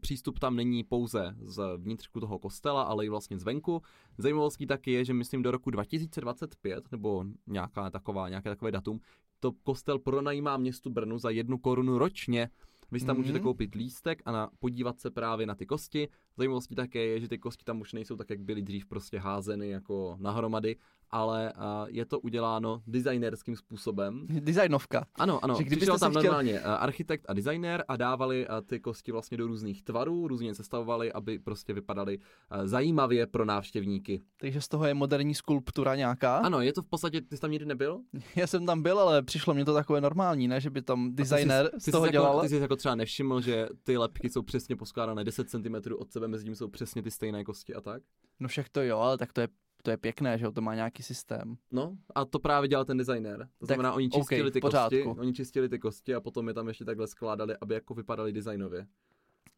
přístup 0.00 0.38
tam 0.38 0.56
není 0.56 0.84
pouze 0.84 1.34
z 1.40 1.76
vnitřku 1.76 2.20
toho 2.20 2.38
kostela, 2.38 2.82
ale 2.82 3.06
i 3.06 3.08
vlastně 3.08 3.38
zvenku. 3.38 3.82
Zajímavostí 4.18 4.66
taky 4.66 4.92
je, 4.92 5.04
že 5.04 5.14
myslím 5.14 5.42
do 5.42 5.50
roku 5.50 5.70
2025, 5.70 6.92
nebo 6.92 7.24
nějaká 7.46 7.90
taková, 7.90 8.28
nějaké 8.28 8.48
takové 8.48 8.72
datum, 8.72 9.00
to 9.40 9.52
kostel 9.52 9.98
pronajímá 9.98 10.56
městu 10.56 10.90
Brnu 10.90 11.18
za 11.18 11.30
jednu 11.30 11.58
korunu 11.58 11.98
ročně. 11.98 12.50
Vy 12.92 13.00
si 13.00 13.06
tam 13.06 13.16
Mhm. 13.16 13.22
můžete 13.22 13.40
koupit 13.40 13.74
lístek 13.74 14.22
a 14.24 14.32
na, 14.32 14.50
podívat 14.58 15.00
se 15.00 15.10
právě 15.10 15.46
na 15.46 15.54
ty 15.54 15.66
kosti. 15.66 16.08
Zajímavostí 16.36 16.74
také 16.74 16.98
je, 17.06 17.20
že 17.20 17.28
ty 17.28 17.38
kosti 17.38 17.64
tam 17.64 17.80
už 17.80 17.92
nejsou 17.92 18.16
tak, 18.16 18.30
jak 18.30 18.40
byly 18.40 18.62
dřív 18.62 18.86
prostě 18.86 19.18
házeny 19.18 19.68
jako 19.68 20.16
nahromady, 20.20 20.76
ale 21.10 21.52
uh, 21.56 21.62
je 21.88 22.04
to 22.04 22.20
uděláno 22.20 22.82
designerským 22.86 23.56
způsobem. 23.56 24.26
Designovka. 24.40 25.06
Ano, 25.14 25.44
ano, 25.44 25.54
Že 25.54 25.64
kdybyste 25.64 25.92
přišel 25.92 25.98
tam 25.98 26.10
chtěl- 26.12 26.22
normálně 26.22 26.60
uh, 26.60 26.66
architekt 26.66 27.24
a 27.28 27.32
designer 27.34 27.84
a 27.88 27.96
dávali 27.96 28.48
uh, 28.48 28.54
ty 28.66 28.80
kosti 28.80 29.12
vlastně 29.12 29.36
do 29.36 29.46
různých 29.46 29.82
tvarů, 29.82 30.28
různě 30.28 30.54
sestavovali, 30.54 31.12
aby 31.12 31.38
prostě 31.38 31.72
vypadaly 31.72 32.18
uh, 32.18 32.66
zajímavě 32.66 33.26
pro 33.26 33.44
návštěvníky. 33.44 34.22
Takže 34.36 34.60
z 34.60 34.68
toho 34.68 34.86
je 34.86 34.94
moderní 34.94 35.34
skulptura 35.34 35.96
nějaká. 35.96 36.36
Ano, 36.36 36.60
je 36.60 36.72
to 36.72 36.82
v 36.82 36.86
podstatě, 36.86 37.20
ty 37.20 37.36
jsi 37.36 37.40
tam 37.40 37.50
nikdy 37.50 37.66
nebyl? 37.66 38.00
Já 38.36 38.46
jsem 38.46 38.66
tam 38.66 38.82
byl, 38.82 38.98
ale 38.98 39.22
přišlo 39.22 39.54
mi 39.54 39.64
to 39.64 39.74
takové 39.74 40.00
normální, 40.00 40.48
ne? 40.48 40.60
Že 40.60 40.70
by 40.70 40.82
tam 40.82 41.14
designer 41.14 41.70
jsi, 41.78 41.90
z 41.90 41.92
toho 41.92 42.06
jsi 42.06 42.12
dělal. 42.12 42.34
Jako, 42.34 42.42
ty 42.42 42.48
jsi 42.48 42.56
jako 42.56 42.76
třeba 42.76 42.94
nevšiml, 42.94 43.40
že 43.40 43.68
ty 43.82 43.96
lepky 43.96 44.30
jsou 44.30 44.42
přesně 44.42 44.76
poskládané 44.76 45.24
10 45.24 45.50
cm 45.50 45.74
od 45.98 46.12
sebe, 46.12 46.28
mezi 46.28 46.44
nimi 46.44 46.56
jsou 46.56 46.68
přesně 46.68 47.02
ty 47.02 47.10
stejné 47.10 47.44
kosti 47.44 47.74
a 47.74 47.80
tak? 47.80 48.02
No 48.40 48.48
však 48.48 48.68
to 48.68 48.82
jo, 48.82 48.98
ale 48.98 49.18
tak 49.18 49.32
to 49.32 49.40
je, 49.40 49.48
to 49.82 49.90
je 49.90 49.96
pěkné, 49.96 50.38
že 50.38 50.44
jo, 50.44 50.52
to 50.52 50.60
má 50.60 50.74
nějaký 50.74 51.02
systém. 51.02 51.56
No, 51.70 51.96
a 52.14 52.24
to 52.24 52.38
právě 52.38 52.68
dělal 52.68 52.84
ten 52.84 52.96
designer. 52.96 53.38
To 53.58 53.66
Tak, 53.66 53.74
znamená, 53.74 53.92
oni 53.92 54.10
čistili 54.10 54.50
v 54.50 54.52
ty 54.52 54.60
kosti, 54.60 54.70
pořádku. 54.76 55.10
oni 55.20 55.32
čistili 55.32 55.68
ty 55.68 55.78
kosti 55.78 56.14
a 56.14 56.20
potom 56.20 56.48
je 56.48 56.54
tam 56.54 56.68
ještě 56.68 56.84
takhle 56.84 57.06
skládali, 57.06 57.56
aby 57.60 57.74
jako 57.74 57.94
vypadaly 57.94 58.32
designově. 58.32 58.86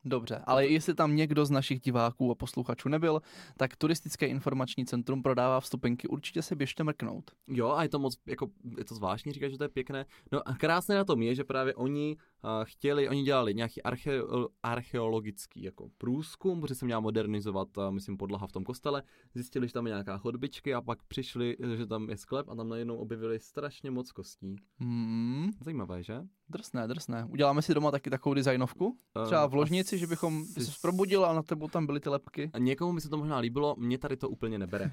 Dobře, 0.05 0.43
ale 0.45 0.67
jestli 0.67 0.95
tam 0.95 1.17
někdo 1.17 1.47
z 1.47 1.51
našich 1.51 1.81
diváků 1.81 2.31
a 2.31 2.35
posluchačů 2.35 2.89
nebyl, 2.89 3.23
tak 3.57 3.77
Turistické 3.77 4.27
informační 4.27 4.87
centrum 4.87 5.23
prodává 5.23 5.61
vstupenky, 5.61 6.09
určitě 6.09 6.43
se 6.43 6.57
běžte 6.57 6.85
mrknout. 6.85 7.31
Jo, 7.49 7.71
a 7.71 7.83
je 7.83 7.89
to 7.89 7.99
moc, 7.99 8.17
jako, 8.27 8.49
je 8.79 8.85
to 8.85 8.95
zvláštní 8.95 9.33
říkat, 9.33 9.49
že 9.49 9.59
to 9.59 9.65
je 9.65 9.69
pěkné. 9.69 10.07
No 10.33 10.49
a 10.49 10.55
krásné 10.55 10.95
na 10.95 11.05
tom 11.05 11.23
je, 11.23 11.35
že 11.35 11.45
právě 11.45 11.75
oni 11.75 12.17
uh, 12.17 12.51
chtěli, 12.65 13.09
oni 13.09 13.23
dělali 13.23 13.55
nějaký 13.55 13.83
archeo, 13.83 14.49
archeologický 14.63 15.63
jako 15.63 15.89
průzkum, 15.99 16.61
protože 16.61 16.75
se 16.75 16.85
měla 16.85 17.01
modernizovat, 17.01 17.77
uh, 17.77 17.91
myslím, 17.91 18.17
podlaha 18.17 18.47
v 18.47 18.53
tom 18.53 18.65
kostele. 18.65 19.03
Zjistili, 19.35 19.69
že 19.69 19.75
tam 19.75 19.87
je 19.87 19.91
nějaká 19.91 20.19
chodbičky 20.19 20.75
a 20.75 20.81
pak 20.81 21.03
přišli, 21.03 21.57
že 21.77 21.87
tam 21.87 22.11
je 22.11 22.17
sklep 22.17 22.49
a 22.49 22.55
tam 22.55 22.69
najednou 22.69 22.97
objevili 22.97 23.41
strašně 23.41 23.91
moc 23.91 24.13
kostí. 24.13 24.57
Hmm, 24.79 25.51
Zajímavé, 25.61 26.03
že? 26.03 26.23
drsné, 26.53 26.89
drsné. 26.89 27.27
Uděláme 27.31 27.63
si 27.63 27.75
doma 27.75 27.91
taky 27.91 28.11
takovou 28.11 28.35
designovku? 28.35 28.99
Třeba 29.25 29.47
v 29.47 29.55
Eh, 29.55 29.57
ložnici, 29.93 29.99
že 29.99 30.07
bychom 30.07 30.45
se 30.45 30.73
probudil 30.83 31.25
a 31.25 31.33
na 31.33 31.43
tebou 31.43 31.69
tam 31.69 31.87
byly 31.87 32.01
ty 32.01 32.09
lepky. 32.09 32.51
A 32.53 32.59
někomu 32.59 32.95
by 32.95 33.01
se 33.01 33.09
to 33.09 33.17
možná 33.17 33.39
líbilo, 33.39 33.75
mě 33.79 33.99
tady 33.99 34.17
to 34.17 34.29
úplně 34.29 34.59
nebere. 34.59 34.93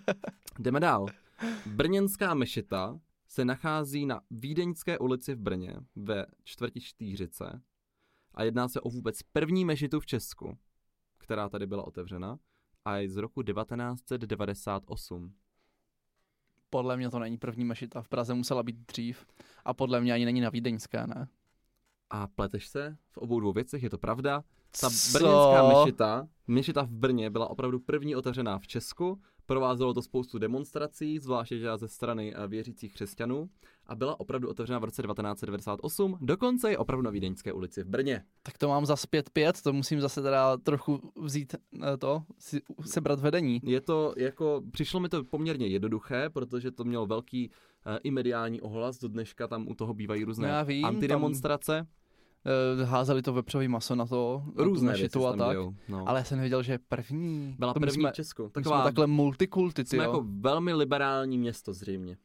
Jdeme 0.58 0.80
dál. 0.80 1.06
Brněnská 1.66 2.34
mešita 2.34 3.00
se 3.28 3.44
nachází 3.44 4.06
na 4.06 4.20
Vídeňské 4.30 4.98
ulici 4.98 5.34
v 5.34 5.38
Brně 5.38 5.76
ve 5.96 6.26
čtvrti 6.44 6.80
Štýřice 6.80 7.62
a 8.34 8.42
jedná 8.42 8.68
se 8.68 8.80
o 8.80 8.90
vůbec 8.90 9.22
první 9.22 9.64
mešitu 9.64 10.00
v 10.00 10.06
Česku, 10.06 10.58
která 11.18 11.48
tady 11.48 11.66
byla 11.66 11.86
otevřena 11.86 12.38
a 12.84 12.96
je 12.96 13.10
z 13.10 13.16
roku 13.16 13.42
1998. 13.42 15.32
Podle 16.70 16.96
mě 16.96 17.10
to 17.10 17.18
není 17.18 17.38
první 17.38 17.64
mešita, 17.64 18.02
v 18.02 18.08
Praze 18.08 18.34
musela 18.34 18.62
být 18.62 18.76
dřív. 18.76 19.26
A 19.64 19.74
podle 19.74 20.00
mě 20.00 20.12
ani 20.12 20.24
není 20.24 20.40
na 20.40 20.50
Vídeňské, 20.50 21.06
ne? 21.06 21.28
A 22.10 22.26
pleteš 22.26 22.66
se 22.66 22.96
v 23.10 23.18
obou 23.18 23.40
dvou 23.40 23.52
věcech, 23.52 23.82
je 23.82 23.90
to 23.90 23.98
pravda. 23.98 24.44
Ta 24.80 24.90
Co? 24.90 25.18
brněnská 25.18 25.68
mešita, 25.68 26.28
mešita 26.46 26.82
v 26.82 26.90
Brně 26.90 27.30
byla 27.30 27.50
opravdu 27.50 27.80
první 27.80 28.16
otevřená 28.16 28.58
v 28.58 28.66
Česku, 28.66 29.20
provázelo 29.48 29.94
to 29.94 30.02
spoustu 30.02 30.38
demonstrací, 30.38 31.18
zvláště 31.18 31.58
že 31.58 31.68
ze 31.76 31.88
strany 31.88 32.34
eh, 32.34 32.48
věřících 32.48 32.94
křesťanů 32.94 33.50
a 33.86 33.94
byla 33.94 34.20
opravdu 34.20 34.48
otevřena 34.48 34.78
v 34.78 34.84
roce 34.84 35.02
1998, 35.02 36.18
dokonce 36.20 36.70
je 36.70 36.78
opravdu 36.78 37.02
na 37.02 37.10
Vídeňské 37.10 37.52
ulici 37.52 37.82
v 37.82 37.86
Brně. 37.86 38.24
Tak 38.42 38.58
to 38.58 38.68
mám 38.68 38.86
za 38.86 38.96
zpět 38.96 39.30
pět, 39.30 39.62
to 39.62 39.72
musím 39.72 40.00
zase 40.00 40.22
teda 40.22 40.56
trochu 40.56 41.12
vzít 41.22 41.54
eh, 41.54 41.96
to, 41.96 42.22
si, 42.38 42.60
sebrat 42.84 43.20
vedení. 43.20 43.60
Je 43.64 43.80
to 43.80 44.14
jako, 44.16 44.62
přišlo 44.70 45.00
mi 45.00 45.08
to 45.08 45.24
poměrně 45.24 45.66
jednoduché, 45.66 46.30
protože 46.30 46.70
to 46.70 46.84
mělo 46.84 47.06
velký 47.06 47.50
uh, 47.50 47.92
i 48.02 48.10
mediální 48.10 48.60
ohlas, 48.60 48.98
do 48.98 49.08
dneška 49.08 49.48
tam 49.48 49.68
u 49.68 49.74
toho 49.74 49.94
bývají 49.94 50.24
různé 50.24 50.48
já 50.48 50.62
vím, 50.62 50.84
antidemonstrace, 50.84 51.78
Eh, 51.78 51.97
Házeli 52.84 53.22
to 53.22 53.32
vepřový 53.32 53.68
maso 53.68 53.94
na 53.94 54.06
to, 54.06 54.42
na 54.46 54.52
tu 54.52 54.64
různé 54.64 54.92
věci 54.94 55.18
a 55.18 55.32
tak. 55.32 55.48
dějou, 55.50 55.74
no. 55.88 56.08
Ale 56.08 56.20
já 56.20 56.24
jsem 56.24 56.38
nevěděl, 56.38 56.62
že 56.62 56.72
je 56.72 56.78
první. 56.88 57.54
Byla 57.58 57.74
To 57.74 57.80
první 57.80 57.94
jsme, 57.94 58.10
v 58.10 58.14
Česku. 58.14 58.42
my 58.42 58.48
jsme 58.48 58.52
Taková, 58.62 58.82
takhle 58.84 59.06
multikulty, 59.06 59.84
ty 59.84 59.88
jsme 59.90 59.98
jo. 59.98 60.02
jako 60.02 60.24
velmi 60.28 60.74
liberální 60.74 61.38
město 61.38 61.72
zřejmě. 61.72 62.16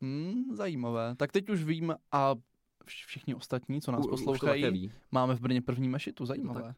Hmm, 0.00 0.56
zajímavé. 0.56 1.14
Tak 1.16 1.32
teď 1.32 1.48
už 1.48 1.64
vím 1.64 1.94
a 2.12 2.34
vš- 2.34 3.06
všichni 3.06 3.34
ostatní, 3.34 3.80
co 3.80 3.92
nás 3.92 4.04
U- 4.06 4.08
poslouchají, 4.08 4.92
máme 5.12 5.34
v 5.34 5.40
Brně 5.40 5.62
první 5.62 5.88
mešitu, 5.88 6.26
zajímavé. 6.26 6.62
tak. 6.62 6.76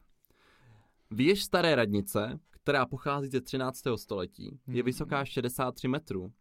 Věž 1.11 1.43
Staré 1.43 1.75
radnice, 1.75 2.39
která 2.49 2.85
pochází 2.85 3.27
ze 3.29 3.41
13. 3.41 3.97
století, 3.97 4.45
je 4.67 4.73
Mhm. 4.73 4.85
vysoká 4.85 5.25
63 5.25 5.87
metrů. 5.87 6.31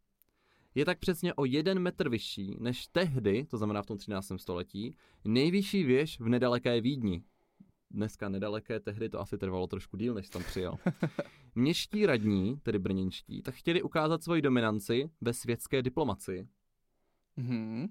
Je 0.76 0.84
tak 0.84 0.98
přesně 0.98 1.34
o 1.34 1.44
jeden 1.44 1.78
metr 1.78 2.08
vyšší 2.08 2.56
než 2.60 2.86
tehdy, 2.86 3.44
to 3.44 3.58
znamená 3.58 3.82
v 3.82 3.86
tom 3.86 3.98
13. 3.98 4.32
století, 4.36 4.96
nejvyšší 5.24 5.84
věž 5.84 6.20
v 6.20 6.28
nedaleké 6.28 6.80
Vídni. 6.80 7.22
Dneska 7.90 8.28
nedaleké, 8.28 8.80
tehdy 8.80 9.08
to 9.08 9.20
asi 9.20 9.38
trvalo 9.38 9.66
trošku 9.66 9.96
díl, 9.96 10.14
než 10.14 10.28
tam 10.28 10.44
přijel. 10.44 10.74
Měští 11.54 12.06
radní, 12.06 12.60
tedy 12.62 12.78
brněnští, 12.78 13.42
tak 13.42 13.54
chtěli 13.54 13.82
ukázat 13.82 14.22
svoji 14.22 14.42
dominanci 14.42 15.10
ve 15.20 15.32
světské 15.32 15.82
diplomacii. 15.82 16.48
Mhm. 17.36 17.86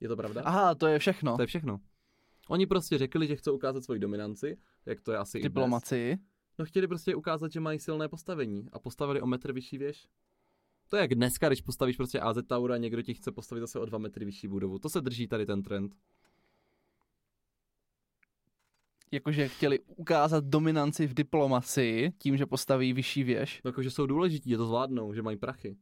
Je 0.00 0.08
to 0.08 0.16
pravda? 0.16 0.42
Aha, 0.44 0.74
to 0.74 0.86
je 0.86 0.98
všechno. 0.98 1.36
To 1.36 1.42
je 1.42 1.46
všechno. 1.46 1.80
Oni 2.48 2.66
prostě 2.66 2.98
řekli, 2.98 3.26
že 3.26 3.36
chcou 3.36 3.54
ukázat 3.54 3.84
svoji 3.84 4.00
dominanci, 4.00 4.56
jak 4.86 5.00
to 5.00 5.12
je 5.12 5.18
asi 5.18 5.38
i 5.38 5.40
dnes. 5.40 5.50
Diplomaci. 5.50 6.18
No 6.58 6.64
chtěli 6.64 6.86
prostě 6.86 7.14
ukázat, 7.14 7.52
že 7.52 7.60
mají 7.60 7.78
silné 7.78 8.08
postavení 8.08 8.68
a 8.72 8.78
postavili 8.78 9.20
o 9.20 9.26
metr 9.26 9.52
vyšší 9.52 9.78
věž. 9.78 10.08
To 10.88 10.96
je 10.96 11.00
jak 11.00 11.14
dneska, 11.14 11.48
když 11.48 11.60
postavíš 11.60 11.96
prostě 11.96 12.20
AZ 12.20 12.36
Tower 12.46 12.72
a 12.72 12.76
někdo 12.76 13.02
ti 13.02 13.14
chce 13.14 13.32
postavit 13.32 13.60
zase 13.60 13.78
o 13.78 13.84
dva 13.84 13.98
metry 13.98 14.24
vyšší 14.24 14.48
budovu. 14.48 14.78
To 14.78 14.88
se 14.88 15.00
drží 15.00 15.28
tady 15.28 15.46
ten 15.46 15.62
trend. 15.62 15.96
Jakože 19.10 19.48
chtěli 19.48 19.80
ukázat 19.80 20.44
dominanci 20.44 21.06
v 21.06 21.14
diplomaci 21.14 22.12
tím, 22.18 22.36
že 22.36 22.46
postaví 22.46 22.92
vyšší 22.92 23.22
věž. 23.22 23.60
Jakože 23.64 23.90
jsou 23.90 24.06
důležití, 24.06 24.50
že 24.50 24.56
to 24.56 24.66
zvládnou, 24.66 25.14
že 25.14 25.22
mají 25.22 25.36
prachy. 25.36 25.76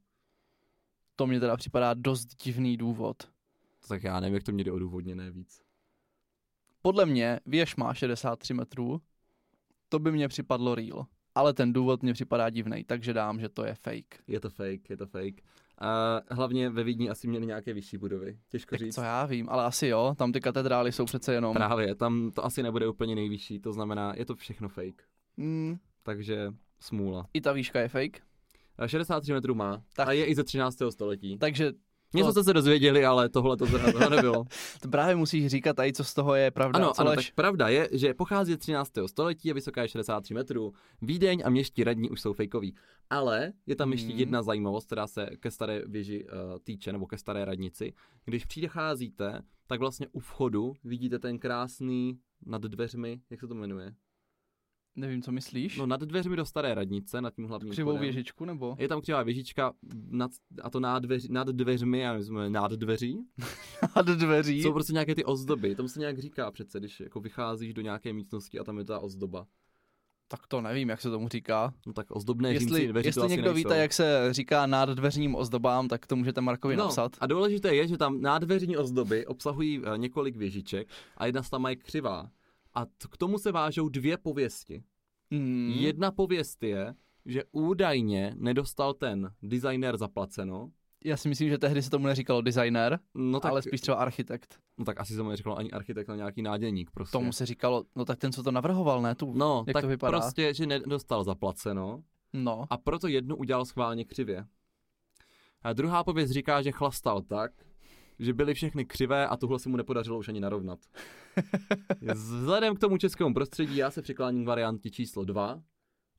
To 1.16 1.26
mě 1.26 1.40
teda 1.40 1.56
připadá 1.56 1.94
dost 1.94 2.26
divný 2.44 2.76
důvod. 2.76 3.30
Tak 3.88 4.02
já 4.02 4.20
nevím, 4.20 4.34
jak 4.34 4.42
to 4.42 4.52
měli 4.52 4.70
odůvodněné 4.70 5.30
víc. 5.30 5.62
Podle 6.82 7.06
mě 7.06 7.40
věž 7.46 7.76
má 7.76 7.94
63 7.94 8.54
metrů, 8.54 9.00
to 9.88 9.98
by 9.98 10.12
mě 10.12 10.28
připadlo 10.28 10.74
real. 10.74 11.06
Ale 11.34 11.52
ten 11.52 11.72
důvod 11.72 12.02
mě 12.02 12.12
připadá 12.12 12.50
divný, 12.50 12.84
takže 12.84 13.12
dám, 13.12 13.40
že 13.40 13.48
to 13.48 13.64
je 13.64 13.74
fake. 13.74 14.20
Je 14.26 14.40
to 14.40 14.50
fake, 14.50 14.90
je 14.90 14.96
to 14.96 15.06
fake. 15.06 15.42
A 15.78 16.20
hlavně 16.30 16.70
ve 16.70 16.84
Vídni 16.84 17.10
asi 17.10 17.28
měli 17.28 17.46
nějaké 17.46 17.72
vyšší 17.72 17.98
budovy. 17.98 18.38
Těžko 18.48 18.70
Tak 18.70 18.78
říct. 18.80 18.94
co 18.94 19.00
já 19.02 19.26
vím, 19.26 19.48
ale 19.48 19.64
asi 19.64 19.86
jo, 19.86 20.14
tam 20.18 20.32
ty 20.32 20.40
katedrály 20.40 20.92
jsou 20.92 21.04
přece 21.04 21.34
jenom... 21.34 21.54
Právě, 21.54 21.94
tam 21.94 22.30
to 22.34 22.44
asi 22.44 22.62
nebude 22.62 22.88
úplně 22.88 23.14
nejvyšší, 23.14 23.60
to 23.60 23.72
znamená, 23.72 24.12
je 24.16 24.24
to 24.24 24.34
všechno 24.36 24.68
fake. 24.68 25.02
Mm, 25.36 25.76
Takže 26.02 26.52
smůla. 26.80 27.26
I 27.34 27.40
ta 27.40 27.52
výška 27.52 27.80
je 27.80 27.88
fake. 27.88 28.20
A 28.78 28.88
63 28.88 29.32
metrů 29.32 29.54
má 29.54 29.82
tak. 29.96 30.08
a 30.08 30.12
je 30.12 30.26
i 30.26 30.34
ze 30.34 30.44
13. 30.44 30.76
století. 30.90 31.38
Takže 31.38 31.72
Něco 32.14 32.32
jste 32.32 32.44
se 32.44 32.52
dozvěděli, 32.52 33.04
ale 33.04 33.28
tohle 33.28 33.56
to 33.56 33.66
zrovna 33.66 34.08
nebylo. 34.08 34.44
to 34.80 34.88
právě 34.88 35.16
musíš 35.16 35.46
říkat 35.46 35.76
tady, 35.76 35.92
co 35.92 36.04
z 36.04 36.14
toho 36.14 36.34
je 36.34 36.50
pravda. 36.50 36.76
Ano, 36.76 36.92
co 36.92 37.00
ano, 37.00 37.10
lež. 37.10 37.26
tak 37.26 37.34
pravda 37.34 37.68
je, 37.68 37.88
že 37.92 38.14
pochází 38.14 38.52
z 38.54 38.58
13. 38.58 38.92
století, 39.06 39.48
je 39.48 39.54
vysoká 39.54 39.82
je 39.82 39.88
63 39.88 40.34
metrů. 40.34 40.72
Vídeň 41.02 41.42
a 41.44 41.50
měští 41.50 41.84
radní 41.84 42.10
už 42.10 42.20
jsou 42.20 42.32
fejkoví. 42.32 42.74
Ale 43.10 43.52
je 43.66 43.76
tam 43.76 43.92
ještě 43.92 44.08
Hmm. 44.08 44.18
jedna 44.18 44.42
zajímavost, 44.42 44.86
která 44.86 45.06
se 45.06 45.26
ke 45.40 45.50
staré 45.50 45.82
věži 45.86 46.24
uh, 46.24 46.58
týče, 46.64 46.92
nebo 46.92 47.06
ke 47.06 47.18
staré 47.18 47.44
radnici. 47.44 47.92
Když 48.24 48.44
přicházíte, 48.44 49.42
tak 49.66 49.80
vlastně 49.80 50.06
u 50.12 50.20
vchodu 50.20 50.72
vidíte 50.84 51.18
ten 51.18 51.38
krásný 51.38 52.18
nad 52.46 52.62
dveřmi, 52.62 53.20
jak 53.30 53.40
se 53.40 53.46
to 53.46 53.54
jmenuje? 53.54 53.94
Nevím, 54.96 55.22
co 55.22 55.32
myslíš. 55.32 55.78
No 55.78 55.86
nad 55.86 56.00
dveřmi 56.00 56.36
do 56.36 56.44
staré 56.44 56.74
radnice, 56.74 57.20
nad 57.20 57.34
tím 57.34 57.44
hlavním 57.44 57.72
Křivou 57.72 57.90
vchodem. 57.90 58.02
věžičku, 58.02 58.44
nebo? 58.44 58.76
Je 58.78 58.88
tam 58.88 59.00
křivá 59.00 59.22
věžička 59.22 59.72
nad, 60.10 60.30
a 60.62 60.70
to 60.70 60.80
nad, 60.80 60.98
dveři, 60.98 61.28
nad 61.32 61.48
dveřmi, 61.48 61.98
já 61.98 62.12
nevím, 62.12 62.52
nad 62.52 62.72
dveří. 62.72 63.18
Nad 63.96 64.06
dveří. 64.06 64.62
Jsou 64.62 64.72
prostě 64.72 64.92
nějaké 64.92 65.14
ty 65.14 65.24
ozdoby, 65.24 65.74
tomu 65.74 65.88
se 65.88 66.00
nějak 66.00 66.18
říká 66.18 66.50
přece, 66.50 66.80
když 66.80 67.00
jako 67.00 67.20
vycházíš 67.20 67.74
do 67.74 67.82
nějaké 67.82 68.12
místnosti 68.12 68.58
a 68.58 68.64
tam 68.64 68.78
je 68.78 68.84
ta 68.84 68.98
ozdoba. 68.98 69.46
Tak 70.28 70.46
to 70.46 70.60
nevím, 70.60 70.88
jak 70.88 71.00
se 71.00 71.10
tomu 71.10 71.28
říká. 71.28 71.74
No 71.86 71.92
tak 71.92 72.06
ozdobné 72.10 72.52
jestli 72.52 72.68
římcí 72.68 72.86
dveře 72.86 73.12
to 73.12 73.20
jestli 73.20 73.36
někdo 73.36 73.54
víte, 73.54 73.76
jak 73.76 73.92
se 73.92 74.28
říká 74.30 74.66
nad 74.66 74.88
dveřním 74.88 75.34
ozdobám, 75.34 75.88
tak 75.88 76.06
to 76.06 76.16
můžete 76.16 76.40
Markovi 76.40 76.76
no, 76.76 76.84
napsat. 76.84 77.12
a 77.20 77.26
důležité 77.26 77.74
je, 77.74 77.88
že 77.88 77.96
tam 77.96 78.20
nádveřní 78.20 78.76
ozdoby 78.76 79.26
obsahují 79.26 79.82
eh, 79.84 79.98
několik 79.98 80.36
věžiček 80.36 80.88
a 81.16 81.26
jedna 81.26 81.42
z 81.42 81.50
tam 81.50 81.66
je 81.66 81.76
křivá. 81.76 82.30
A 82.74 82.86
k 83.10 83.16
tomu 83.16 83.38
se 83.38 83.52
vážou 83.52 83.88
dvě 83.88 84.16
pověsti. 84.18 84.84
Hmm. 85.32 85.70
Jedna 85.76 86.10
pověst 86.10 86.62
je, 86.62 86.94
že 87.26 87.42
údajně 87.52 88.34
nedostal 88.36 88.94
ten 88.94 89.32
designer 89.42 89.96
zaplaceno, 89.96 90.70
Já 91.04 91.16
si 91.16 91.28
myslím, 91.28 91.48
že 91.48 91.58
tehdy 91.58 91.82
se 91.82 91.90
tomu 91.90 92.06
neříkalo 92.06 92.40
designer, 92.42 92.98
no 93.14 93.40
tak, 93.40 93.50
ale 93.50 93.62
spíš 93.62 93.80
třeba 93.80 93.96
architekt. 93.96 94.58
no 94.78 94.84
tak 94.84 95.00
asi 95.00 95.14
se 95.14 95.22
mu 95.22 95.28
neříkalo 95.28 95.56
ani 95.58 95.70
architekt, 95.70 96.08
ale 96.08 96.16
nějaký 96.16 96.42
nádělník 96.42 96.90
prostě. 96.90 97.12
Tomu 97.12 97.32
se 97.32 97.46
říkalo, 97.46 97.84
no 97.96 98.04
tak 98.04 98.18
ten, 98.18 98.32
co 98.32 98.42
to 98.42 98.50
navrhoval, 98.50 99.02
ne 99.02 99.14
tu. 99.14 99.32
no, 99.34 99.64
jak 99.66 99.74
tak 99.74 99.82
to 99.82 99.88
vypadá? 99.88 100.20
prostě, 100.20 100.54
že 100.54 100.66
nedostal 100.66 101.24
zaplaceno 101.24 102.02
No. 102.32 102.64
a 102.70 102.76
proto 102.76 103.08
jednu 103.08 103.36
udělal 103.36 103.64
schválně 103.64 104.04
křivě. 104.04 104.46
A 105.62 105.72
druhá 105.72 106.04
pověst 106.04 106.30
říká, 106.30 106.62
že 106.62 106.72
chlastal 106.72 107.22
tak, 107.22 107.52
že 108.18 108.34
byly 108.34 108.54
všechny 108.54 108.84
křivé 108.84 109.26
a 109.26 109.36
tuhle 109.36 109.58
se 109.58 109.68
mu 109.68 109.76
nepodařilo 109.76 110.18
už 110.18 110.28
ani 110.28 110.40
narovnat. 110.40 110.78
Vzhledem 112.14 112.76
k 112.76 112.78
tomu 112.78 112.98
českému 112.98 113.34
prostředí 113.34 113.76
já 113.76 113.90
se 113.90 114.02
přikláním 114.02 114.44
k 114.44 114.46
variantě 114.46 114.90
číslo 114.90 115.24
2, 115.24 115.62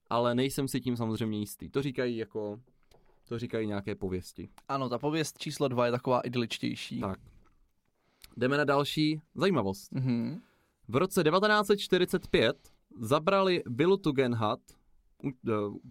ale 0.10 0.36
nejsem 0.36 0.68
si 0.68 0.82
tím 0.82 0.98
samozřejmě 0.98 1.40
jistý. 1.40 1.70
To 1.70 1.82
říkají 1.82 2.18
jako, 2.18 2.60
to 3.28 3.40
říkají 3.40 3.68
nějaké 3.68 3.96
pověsti. 3.96 4.50
Ano, 4.68 4.90
ta 4.90 4.98
pověst 4.98 5.38
číslo 5.38 5.68
dva 5.68 5.86
je 5.86 5.92
taková 5.92 6.22
idyličtější. 6.22 7.00
Tak. 7.00 7.20
Jdeme 8.38 8.58
na 8.58 8.64
další 8.64 9.22
zajímavost. 9.36 9.92
Mhm. 9.92 10.42
V 10.88 10.96
roce 10.96 11.24
1945 11.24 12.56
zabrali 13.00 13.64
Billu 13.70 13.98
Tugendhat, 13.98 14.60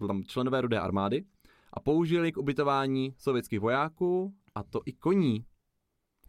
tam 0.09 0.25
členové 0.25 0.61
rudé 0.61 0.81
armády, 0.81 1.25
a 1.73 1.81
použili 1.81 2.33
k 2.33 2.37
ubytování 2.37 3.15
sovětských 3.19 3.61
vojáků, 3.61 4.35
a 4.55 4.63
to 4.63 4.81
i 4.87 4.93
koní. 4.93 5.45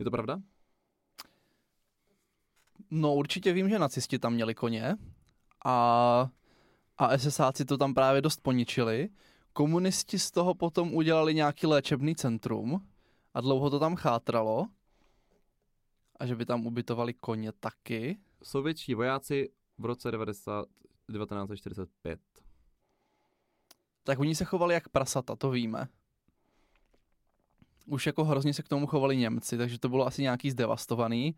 Je 0.04 0.06
to 0.06 0.12
pravda? 0.12 0.42
No 2.92 3.16
určitě 3.16 3.54
vím, 3.54 3.70
že 3.70 3.80
nacisti 3.80 4.20
tam 4.20 4.34
měli 4.34 4.56
koně 4.56 4.98
a, 5.66 6.30
a 6.98 7.18
SSáci 7.18 7.66
to 7.66 7.78
tam 7.78 7.94
právě 7.94 8.22
dost 8.22 8.42
poničili. 8.42 9.10
Komunisti 9.54 10.20
z 10.20 10.32
toho 10.32 10.54
potom 10.54 10.94
udělali 10.94 11.34
nějaký 11.34 11.68
léčebný 11.68 12.16
centrum 12.16 12.88
a 13.34 13.42
dlouho 13.42 13.70
to 13.70 13.80
tam 13.80 13.96
chátralo. 13.96 14.68
A 16.20 16.26
že 16.26 16.36
by 16.36 16.46
tam 16.46 16.68
ubytovali 16.68 17.13
koně 17.13 17.52
taky. 17.52 18.18
Sovětští 18.44 18.96
vojáci 18.96 19.50
v 19.78 19.86
roce 19.86 20.12
90, 20.12 20.66
1945. 21.12 22.20
Tak 24.04 24.20
oni 24.20 24.36
se 24.36 24.46
chovali 24.46 24.74
jak 24.74 24.89
prasata, 24.89 25.36
to 25.36 25.50
víme. 25.52 25.88
Už 27.86 28.06
jako 28.06 28.24
hrozně 28.24 28.54
se 28.54 28.63
k 28.63 28.67
tomu 28.67 28.88
chovali 28.88 29.17
Němci, 29.17 29.58
takže 29.58 29.80
to 29.80 29.89
bylo 29.89 30.08
asi 30.08 30.22
nějaký 30.22 30.52
zdevastovaný. 30.52 31.36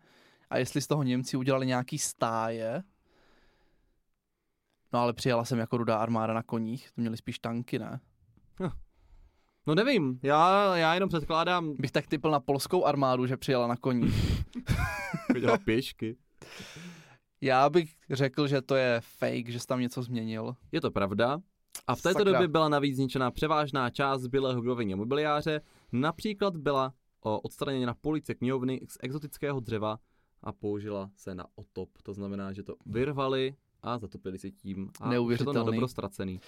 A 0.50 0.58
jestli 0.58 0.80
z 0.80 0.86
toho 0.86 1.02
Němci 1.02 1.36
udělali 1.36 1.66
nějaký 1.66 1.98
stáje, 1.98 2.82
no 4.92 4.98
ale 4.98 5.12
přijela 5.12 5.44
jsem 5.44 5.58
jako 5.58 5.76
rudá 5.76 5.96
armáda 5.96 6.34
na 6.34 6.42
koních, 6.42 6.90
to 6.90 7.00
měli 7.00 7.16
spíš 7.16 7.38
tanky, 7.38 7.78
ne? 7.78 8.00
No 9.66 9.74
nevím, 9.74 10.20
já, 10.22 10.76
já 10.76 10.94
jenom 10.94 11.08
předkládám 11.08 11.74
Bych 11.78 11.92
tak 11.92 12.06
typl 12.06 12.30
na 12.30 12.40
polskou 12.40 12.84
armádu, 12.84 13.26
že 13.26 13.36
přijela 13.36 13.66
na 13.66 13.76
koních. 13.76 14.44
dělat 15.40 15.60
pěšky. 15.64 16.16
Já 17.40 17.70
bych 17.70 17.94
řekl, 18.10 18.46
že 18.46 18.62
to 18.62 18.74
je 18.74 19.00
fake, 19.00 19.48
že 19.48 19.60
jsi 19.60 19.66
tam 19.66 19.80
něco 19.80 20.02
změnil. 20.02 20.56
Je 20.72 20.80
to 20.80 20.90
pravda. 20.90 21.38
A 21.86 21.94
v 21.94 22.02
této 22.02 22.18
Sakra. 22.18 22.32
době 22.32 22.48
byla 22.48 22.68
navíc 22.68 22.96
zničena 22.96 23.30
převážná 23.30 23.90
část 23.90 24.20
zbylého 24.20 24.62
a 24.92 24.96
mobiliáře. 24.96 25.60
Například 25.92 26.56
byla 26.56 26.94
o, 27.20 27.40
odstraněna 27.40 27.94
police 27.94 28.34
knihovny 28.34 28.80
z 28.88 28.96
exotického 29.02 29.60
dřeva 29.60 29.98
a 30.42 30.52
použila 30.52 31.10
se 31.16 31.34
na 31.34 31.44
otop. 31.54 31.88
To 32.02 32.14
znamená, 32.14 32.52
že 32.52 32.62
to 32.62 32.74
vyrvali 32.86 33.54
a 33.82 33.98
zatopili 33.98 34.38
se 34.38 34.50
tím. 34.50 34.78
A 34.82 34.82
je 34.84 34.88
to 34.98 35.04
na 35.04 35.10
Neuvěřitelný. 35.10 35.64
dobro 35.64 35.88
ztracený. 35.88 36.40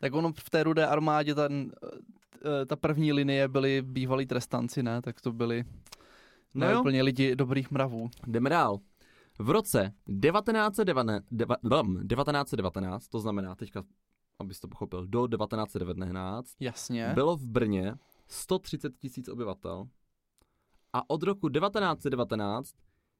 Tak 0.00 0.12
ono 0.14 0.32
v 0.32 0.50
té 0.50 0.62
rudé 0.62 0.86
armádě 0.86 1.34
ta, 1.34 1.48
eh, 1.52 2.66
ta 2.66 2.76
první 2.76 3.12
linie 3.12 3.48
byli 3.48 3.82
bývalí 3.82 4.26
trestanci, 4.26 4.82
ne? 4.82 5.02
Tak 5.02 5.20
to 5.20 5.32
byli 5.32 5.64
No 6.54 6.66
ne 6.66 6.72
jo. 6.72 6.80
úplně 6.80 7.02
lidi 7.02 7.36
dobrých 7.36 7.70
mravů. 7.70 8.10
Jdeme 8.26 8.50
dál. 8.50 8.78
V 9.38 9.50
roce 9.50 9.92
1919, 10.20 11.24
deva- 11.32 11.56
dam, 11.68 12.06
1919, 12.08 13.08
to 13.08 13.20
znamená 13.20 13.54
teďka, 13.54 13.82
abys 14.38 14.60
to 14.60 14.68
pochopil, 14.68 15.06
do 15.06 15.26
1919, 15.28 16.54
Jasně. 16.60 17.10
bylo 17.14 17.36
v 17.36 17.46
Brně 17.46 17.94
130 18.28 18.98
tisíc 18.98 19.28
obyvatel 19.28 19.88
a 20.92 21.10
od 21.10 21.22
roku 21.22 21.48
1919 21.48 22.74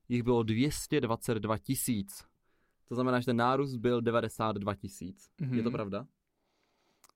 jich 0.09 0.23
bylo 0.23 0.43
222 0.43 1.59
tisíc. 1.59 2.25
To 2.89 2.95
znamená, 2.95 3.21
že 3.21 3.27
ten 3.27 3.37
nárůst 3.37 3.77
byl 3.77 4.01
92 4.01 4.75
tisíc. 4.75 5.31
Mhm. 5.41 5.55
Je 5.55 5.63
to 5.63 5.71
pravda? 5.71 6.07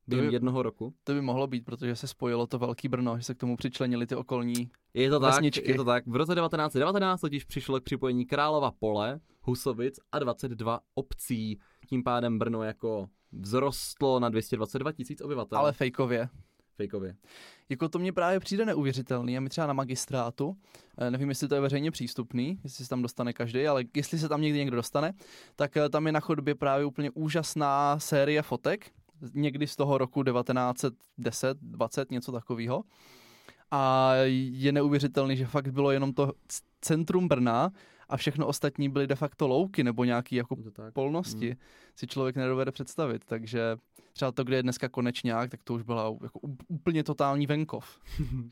Během 0.09 0.27
by- 0.27 0.33
jednoho 0.35 0.63
roku? 0.63 0.95
To 1.05 1.13
by 1.15 1.21
mohlo 1.21 1.47
být, 1.47 1.65
protože 1.65 1.97
se 1.97 2.07
spojilo 2.07 2.47
to 2.47 2.59
velký 2.59 2.89
Brno, 2.89 3.19
že 3.19 3.25
se 3.25 3.35
k 3.35 3.39
tomu 3.39 3.57
přičlenili 3.57 4.07
ty 4.07 4.15
okolní. 4.17 4.71
Je 4.95 5.11
to 5.11 5.21
tak, 5.21 5.31
Vesničky. 5.35 5.71
je 5.71 5.77
to 5.77 5.85
tak. 5.85 6.07
V 6.07 6.17
roce 6.17 6.35
1919 6.35 7.21
totiž 7.21 7.45
přišlo 7.45 7.81
k 7.81 7.85
připojení 7.85 8.27
Králova 8.27 8.71
pole, 8.71 9.21
Husovic 9.41 10.01
a 10.13 10.19
22 10.19 10.81
obcí. 10.95 11.61
Tím 11.87 12.05
pádem 12.05 12.39
Brno 12.39 12.63
jako 12.63 13.09
vzrostlo 13.43 14.21
na 14.21 14.29
222 14.29 14.93
tisíc 14.93 15.21
obyvatel. 15.21 15.59
Ale 15.59 15.73
fejkově. 15.73 16.29
Fejkově. 16.77 17.17
Jako 17.69 17.89
to 17.89 17.99
mně 17.99 18.13
právě 18.13 18.41
přijde 18.41 18.65
neuvěřitelný 18.65 19.37
a 19.37 19.41
my 19.41 19.49
třeba 19.49 19.67
na 19.67 19.73
magistrátu, 19.73 20.57
eh, 20.99 21.11
nevím, 21.11 21.29
jestli 21.29 21.49
to 21.49 21.55
je 21.55 21.61
veřejně 21.61 21.91
přístupný, 21.91 22.61
jestli 22.65 22.85
se 22.85 22.91
tam 22.91 23.03
dostane 23.03 23.33
každý, 23.33 23.67
ale 23.67 23.85
jestli 23.97 24.19
se 24.19 24.29
tam 24.29 24.41
někdy 24.41 24.59
někdo 24.59 24.77
dostane, 24.77 25.13
tak 25.57 25.77
eh, 25.77 25.89
tam 25.89 26.07
je 26.07 26.13
na 26.13 26.21
chodbě 26.21 26.55
právě 26.55 26.87
úplně 26.87 27.11
úžasná 27.11 27.99
série 27.99 28.43
fotek, 28.43 28.91
někdy 29.35 29.67
z 29.67 29.77
toho 29.77 29.99
roku 29.99 30.23
1910, 30.23 31.59
20, 31.61 32.11
něco 32.11 32.33
takového. 32.33 32.83
A 33.71 34.13
je 34.51 34.73
neuvěřitelný, 34.73 35.37
že 35.37 35.47
fakt 35.47 35.69
bylo 35.69 35.91
jenom 35.91 36.13
to 36.13 36.33
centrum 36.81 37.29
Brna 37.29 37.73
a 38.09 38.17
všechno 38.17 38.47
ostatní 38.47 38.89
byly 38.89 39.07
de 39.07 39.15
facto 39.15 39.49
louky 39.49 39.85
nebo 39.85 40.05
nějaký 40.05 40.37
jako 40.37 40.57
polnosti 40.93 41.47
Hmm. 41.47 41.57
si 41.97 42.07
člověk 42.07 42.37
nedovede 42.37 42.73
představit, 42.73 43.25
takže 43.25 43.77
třeba 44.13 44.33
to, 44.33 44.45
kde 44.45 44.57
je 44.57 44.63
dneska 44.63 44.89
konečňák, 44.89 45.51
tak 45.51 45.63
to 45.63 45.75
už 45.75 45.83
byla 45.83 46.17
jako 46.23 46.41
úplně 46.69 47.05
totální 47.05 47.47
venkov. 47.47 48.01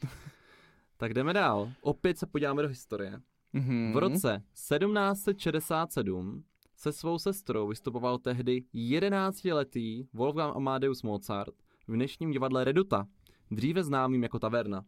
Tak 0.97 1.15
jdeme 1.15 1.33
dál. 1.33 1.73
Opět 1.81 2.19
se 2.19 2.27
podíváme 2.27 2.63
do 2.63 2.69
historie. 2.69 3.21
Mhm. 3.53 3.93
V 3.95 3.97
roce 3.97 4.43
1767 4.53 6.45
se 6.77 6.93
svou 6.93 7.19
sestrou 7.19 7.69
vystupoval 7.69 8.19
tehdy 8.19 8.63
11-letý 8.75 10.09
Wolfgang 10.13 10.57
Amadeus 10.57 11.03
Mozart 11.03 11.55
v 11.89 11.93
dnešním 11.93 12.31
divadle 12.31 12.65
Reduta, 12.65 13.07
dříve 13.51 13.85
známým 13.85 14.23
jako 14.23 14.39
Taverna. 14.39 14.85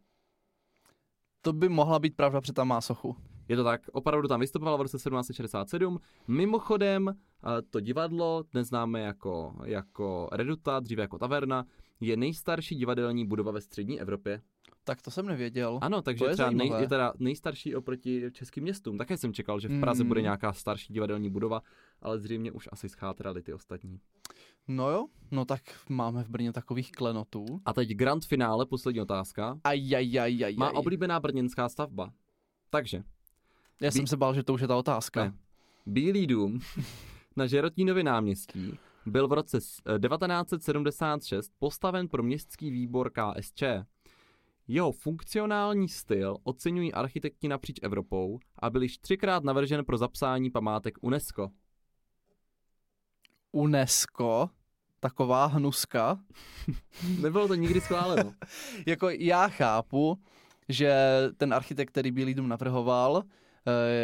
To 1.43 1.53
by 1.53 1.69
mohla 1.69 1.99
být 1.99 2.17
pravda, 2.17 2.41
protože 2.41 2.53
tam 2.53 2.69
má 2.69 2.81
sochu. 2.81 3.17
Je 3.49 3.57
to 3.57 3.65
tak, 3.65 3.81
opravdu 3.93 4.29
tam 4.29 4.41
vystupoval 4.41 4.79
v 4.79 4.81
roce 4.81 4.97
1767. 4.97 6.01
Mimochodem, 6.29 7.15
to 7.71 7.81
divadlo, 7.81 8.45
dnes 8.53 8.69
známe 8.69 9.01
jako, 9.01 9.55
jako 9.65 10.29
Reduta, 10.33 10.81
dříve 10.81 11.03
jako 11.03 11.19
Taverna, 11.19 11.65
je 12.01 12.17
nejstarší 12.17 12.75
divadelní 12.75 13.27
budova 13.27 13.53
ve 13.53 13.61
střední 13.61 14.01
Evropě. 14.01 14.41
Tak 14.85 15.03
to 15.03 15.11
jsem 15.11 15.27
nevěděl. 15.27 15.79
Ano, 15.83 16.03
takže 16.03 16.25
To 16.25 16.29
je 16.31 16.35
třeba 16.35 16.51
nej, 16.51 16.73
je 16.81 16.89
teda 16.89 17.13
nejstarší 17.19 17.77
oproti 17.77 18.25
českým 18.33 18.63
městům. 18.63 18.99
Také 18.99 19.17
jsem 19.17 19.33
čekal, 19.33 19.61
že 19.61 19.69
v 19.69 19.81
Praze 19.81 20.03
Mm. 20.05 20.09
bude 20.09 20.23
nějaká 20.23 20.53
starší 20.53 20.93
divadelní 20.93 21.31
budova, 21.31 21.63
ale 22.03 22.19
zřejmě 22.19 22.53
už 22.53 22.69
asi 22.73 22.89
schátraly 22.89 23.43
ty 23.43 23.53
ostatní. 23.53 24.01
No 24.69 24.91
jo, 24.91 25.07
no 25.31 25.45
tak 25.45 25.61
máme 25.89 26.25
v 26.25 26.29
Brně 26.29 26.53
takových 26.53 26.93
klenotů. 26.93 27.47
A 27.65 27.73
teď 27.73 27.89
grand 27.91 28.25
finále, 28.25 28.67
poslední 28.67 29.01
otázka. 29.01 29.59
Ajajajajaj. 29.65 30.55
Má 30.57 30.71
oblíbená 30.71 31.21
brněnská 31.21 31.69
stavba. 31.69 32.13
Takže, 32.71 33.03
Já 33.81 33.91
jsem 33.91 34.05
Bí- 34.05 34.09
se 34.09 34.17
bál, 34.17 34.35
že 34.35 34.43
to 34.43 34.55
už 34.55 34.61
je 34.61 34.69
ta 34.69 34.77
otázka. 34.77 35.25
Ne. 35.25 35.33
Bílý 35.87 36.27
dům 36.27 36.61
na 37.37 37.47
Žerotínově 37.47 38.05
náměstí 38.05 38.79
byl 39.07 39.29
v 39.29 39.33
roce 39.33 39.61
s- 39.61 39.83
eh, 39.97 39.99
1976 39.99 41.53
postaven 41.59 42.09
pro 42.09 42.23
městský 42.23 42.71
výbor 42.71 43.11
KSČ. 43.11 43.63
Jeho 44.69 44.93
funkcionální 44.93 45.89
styl 45.89 46.37
oceňují 46.45 46.93
architekti 46.93 47.49
napříč 47.49 47.77
Evropou 47.83 48.39
a 48.59 48.71
byl 48.71 48.83
již 48.83 48.99
třikrát 48.99 49.45
navržen 49.45 49.85
pro 49.85 49.99
zapsání 49.99 50.51
památek 50.51 50.95
UNESCO. 51.01 51.51
UNESCO, 53.53 54.51
taková 55.01 55.47
hnuska. 55.47 56.19
Nebylo 57.21 57.49
to 57.49 57.55
nikdy 57.55 57.81
schváleno. 57.81 58.35
jako 58.87 59.09
já 59.11 59.49
chápu, 59.49 60.19
že 60.69 60.95
ten 61.37 61.55
architekt, 61.55 61.91
který 61.91 62.11
Bílý 62.11 62.35
dům 62.35 62.49
navrhoval, 62.49 63.23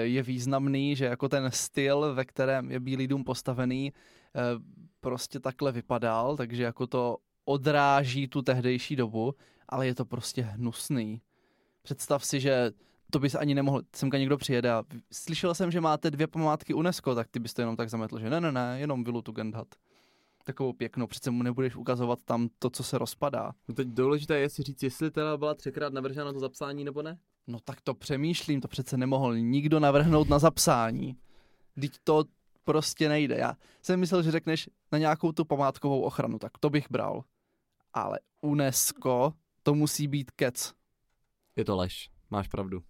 je 0.02 0.22
významný, 0.22 0.96
že 0.96 1.04
jako 1.04 1.28
ten 1.28 1.50
styl, 1.50 2.14
ve 2.14 2.24
kterém 2.24 2.70
je 2.70 2.80
Bílý 2.80 3.06
dům 3.06 3.24
postavený, 3.24 3.92
eh, 4.36 4.40
prostě 5.00 5.40
takhle 5.40 5.72
vypadal, 5.72 6.36
takže 6.36 6.62
jako 6.62 6.86
to 6.86 7.16
odráží 7.44 8.28
tu 8.28 8.42
tehdejší 8.42 8.96
dobu, 8.96 9.34
ale 9.68 9.86
je 9.86 9.94
to 9.94 10.04
prostě 10.04 10.42
hnusný. 10.42 11.20
Představ 11.82 12.24
si, 12.24 12.40
že 12.40 12.72
to 13.10 13.18
bys 13.18 13.34
ani 13.34 13.54
nemohl, 13.54 13.82
semka 13.96 14.18
někdo 14.18 14.36
přijede 14.36 14.70
a 14.70 14.84
slyšel 15.12 15.54
jsem, 15.54 15.70
že 15.70 15.80
máte 15.80 16.10
dvě 16.10 16.26
památky 16.26 16.74
UNESCO, 16.74 17.14
tak 17.14 17.28
ty 17.28 17.38
bys 17.38 17.54
to 17.54 17.62
jenom 17.62 17.76
tak 17.76 17.90
zametl, 17.90 18.18
že 18.18 18.30
ne, 18.30 18.40
ne, 18.40 18.52
ne, 18.52 18.76
jenom 18.78 19.04
Vilu 19.04 19.22
Tugendhat. 19.22 19.66
Takovou 20.44 20.72
pěknou, 20.72 21.06
přece 21.06 21.30
mu 21.30 21.42
nebudeš 21.42 21.76
ukazovat 21.76 22.18
tam 22.24 22.48
to, 22.58 22.70
co 22.70 22.82
se 22.82 22.98
rozpadá. 22.98 23.52
No 23.68 23.74
teď 23.74 23.88
důležité 23.88 24.38
je 24.38 24.48
si 24.48 24.62
říct, 24.62 24.82
jestli 24.82 25.10
teda 25.10 25.36
byla 25.36 25.54
třikrát 25.54 25.92
navržena 25.92 26.32
to 26.32 26.38
zapsání 26.38 26.84
nebo 26.84 27.02
ne? 27.02 27.18
No 27.46 27.60
tak 27.60 27.80
to 27.80 27.94
přemýšlím, 27.94 28.60
to 28.60 28.68
přece 28.68 28.96
nemohl 28.96 29.36
nikdo 29.36 29.80
navrhnout 29.80 30.28
na 30.28 30.38
zapsání. 30.38 31.16
Teď 31.80 31.92
to 32.04 32.24
prostě 32.64 33.08
nejde. 33.08 33.36
Já 33.36 33.56
jsem 33.82 34.00
myslel, 34.00 34.22
že 34.22 34.30
řekneš 34.30 34.70
na 34.92 34.98
nějakou 34.98 35.32
tu 35.32 35.44
památkovou 35.44 36.00
ochranu, 36.00 36.38
tak 36.38 36.58
to 36.58 36.70
bych 36.70 36.90
bral. 36.90 37.24
Ale 37.92 38.18
UNESCO, 38.40 39.32
to 39.62 39.74
musí 39.74 40.08
být 40.08 40.30
kec. 40.30 40.72
Je 41.56 41.64
to 41.64 41.76
lež, 41.76 42.10
máš 42.30 42.48
pravdu. 42.48 42.82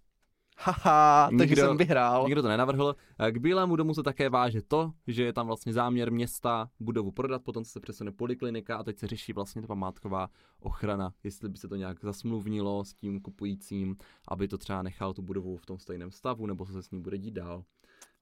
Haha, 0.63 1.29
takže 1.37 1.45
nikdo, 1.45 1.61
jsem 1.61 1.77
vyhrál. 1.77 2.23
Nikdo 2.25 2.41
to 2.41 2.47
nenavrhl. 2.47 2.95
K 3.31 3.37
Bílému 3.37 3.75
domu 3.75 3.93
se 3.93 4.03
také 4.03 4.29
váže 4.29 4.61
to, 4.61 4.91
že 5.07 5.23
je 5.23 5.33
tam 5.33 5.47
vlastně 5.47 5.73
záměr 5.73 6.11
města 6.11 6.69
budovu 6.79 7.11
prodat, 7.11 7.43
potom 7.43 7.65
se 7.65 7.79
přesune 7.79 8.11
poliklinika 8.11 8.77
a 8.77 8.83
teď 8.83 8.99
se 8.99 9.07
řeší 9.07 9.33
vlastně 9.33 9.61
ta 9.61 9.67
památková 9.67 10.29
ochrana, 10.59 11.13
jestli 11.23 11.49
by 11.49 11.57
se 11.57 11.67
to 11.67 11.75
nějak 11.75 12.03
zasmluvnilo 12.03 12.85
s 12.85 12.93
tím 12.93 13.21
kupujícím, 13.21 13.95
aby 14.27 14.47
to 14.47 14.57
třeba 14.57 14.81
nechal 14.81 15.13
tu 15.13 15.21
budovu 15.21 15.57
v 15.57 15.65
tom 15.65 15.79
stejném 15.79 16.11
stavu, 16.11 16.45
nebo 16.45 16.65
co 16.65 16.73
se 16.73 16.83
s 16.83 16.91
ní 16.91 17.01
bude 17.01 17.17
dít 17.17 17.33
dál. 17.33 17.63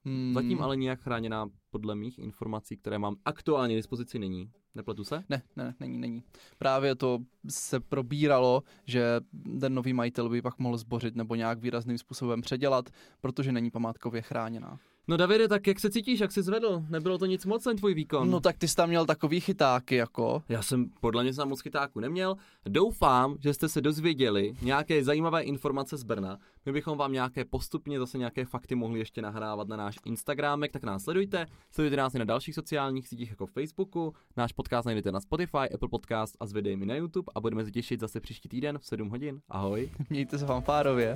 Hmm. 0.05 0.33
Zatím 0.33 0.61
ale 0.61 0.77
nijak 0.77 0.99
chráněná 0.99 1.47
podle 1.69 1.95
mých 1.95 2.19
informací, 2.19 2.77
které 2.77 2.99
mám 2.99 3.15
aktuálně 3.25 3.75
dispozici, 3.75 4.19
není. 4.19 4.51
Nepletu 4.75 5.03
se? 5.03 5.23
Ne, 5.29 5.41
ne, 5.55 5.75
není, 5.79 5.97
není. 5.97 6.23
Právě 6.57 6.95
to 6.95 7.19
se 7.49 7.79
probíralo, 7.79 8.63
že 8.85 9.19
ten 9.59 9.73
nový 9.73 9.93
majitel 9.93 10.29
by 10.29 10.41
pak 10.41 10.59
mohl 10.59 10.77
zbořit 10.77 11.15
nebo 11.15 11.35
nějak 11.35 11.59
výrazným 11.59 11.97
způsobem 11.97 12.41
předělat, 12.41 12.89
protože 13.21 13.51
není 13.51 13.71
památkově 13.71 14.21
chráněná. 14.21 14.79
No 15.07 15.17
Davide, 15.17 15.47
tak 15.47 15.67
jak 15.67 15.79
se 15.79 15.89
cítíš, 15.89 16.19
jak 16.19 16.31
jsi 16.31 16.43
zvedl? 16.43 16.83
Nebylo 16.89 17.17
to 17.17 17.25
nic 17.25 17.45
moc 17.45 17.63
ten 17.63 17.77
tvůj 17.77 17.93
výkon? 17.93 18.31
No 18.31 18.39
tak 18.39 18.57
ty 18.57 18.67
jsi 18.67 18.75
tam 18.75 18.89
měl 18.89 19.05
takový 19.05 19.39
chytáky 19.39 19.95
jako. 19.95 20.43
Já 20.49 20.61
jsem 20.61 20.89
podle 21.01 21.23
mě 21.23 21.33
jsem 21.33 21.49
moc 21.49 21.61
chytáku 21.61 21.99
neměl. 21.99 22.35
Doufám, 22.65 23.35
že 23.39 23.53
jste 23.53 23.69
se 23.69 23.81
dozvěděli 23.81 24.53
nějaké 24.61 25.03
zajímavé 25.03 25.41
informace 25.41 25.97
z 25.97 26.03
Brna. 26.03 26.37
My 26.65 26.71
bychom 26.71 26.97
vám 26.97 27.13
nějaké 27.13 27.45
postupně 27.45 27.99
zase 27.99 28.17
nějaké 28.17 28.45
fakty 28.45 28.75
mohli 28.75 28.99
ještě 28.99 29.21
nahrávat 29.21 29.67
na 29.67 29.77
náš 29.77 29.95
Instagramek, 30.05 30.71
tak 30.71 30.83
nás 30.83 31.03
sledujte. 31.03 31.45
Sledujte 31.71 31.97
nás 31.97 32.15
i 32.15 32.19
na 32.19 32.25
dalších 32.25 32.55
sociálních 32.55 33.07
sítích 33.07 33.29
jako 33.29 33.45
Facebooku. 33.45 34.13
Náš 34.37 34.53
podcast 34.53 34.85
najdete 34.85 35.11
na 35.11 35.19
Spotify, 35.19 35.69
Apple 35.73 35.89
Podcast 35.89 36.37
a 36.39 36.45
s 36.45 36.53
videemi 36.53 36.85
na 36.85 36.95
YouTube 36.95 37.31
a 37.35 37.41
budeme 37.41 37.65
se 37.65 37.71
těšit 37.71 37.99
zase 37.99 38.19
příští 38.19 38.49
týden 38.49 38.79
v 38.79 38.85
7 38.85 39.09
hodin. 39.09 39.41
Ahoj. 39.49 39.89
Mějte 40.09 40.37
se 40.37 40.45
fanfárově. 40.45 41.15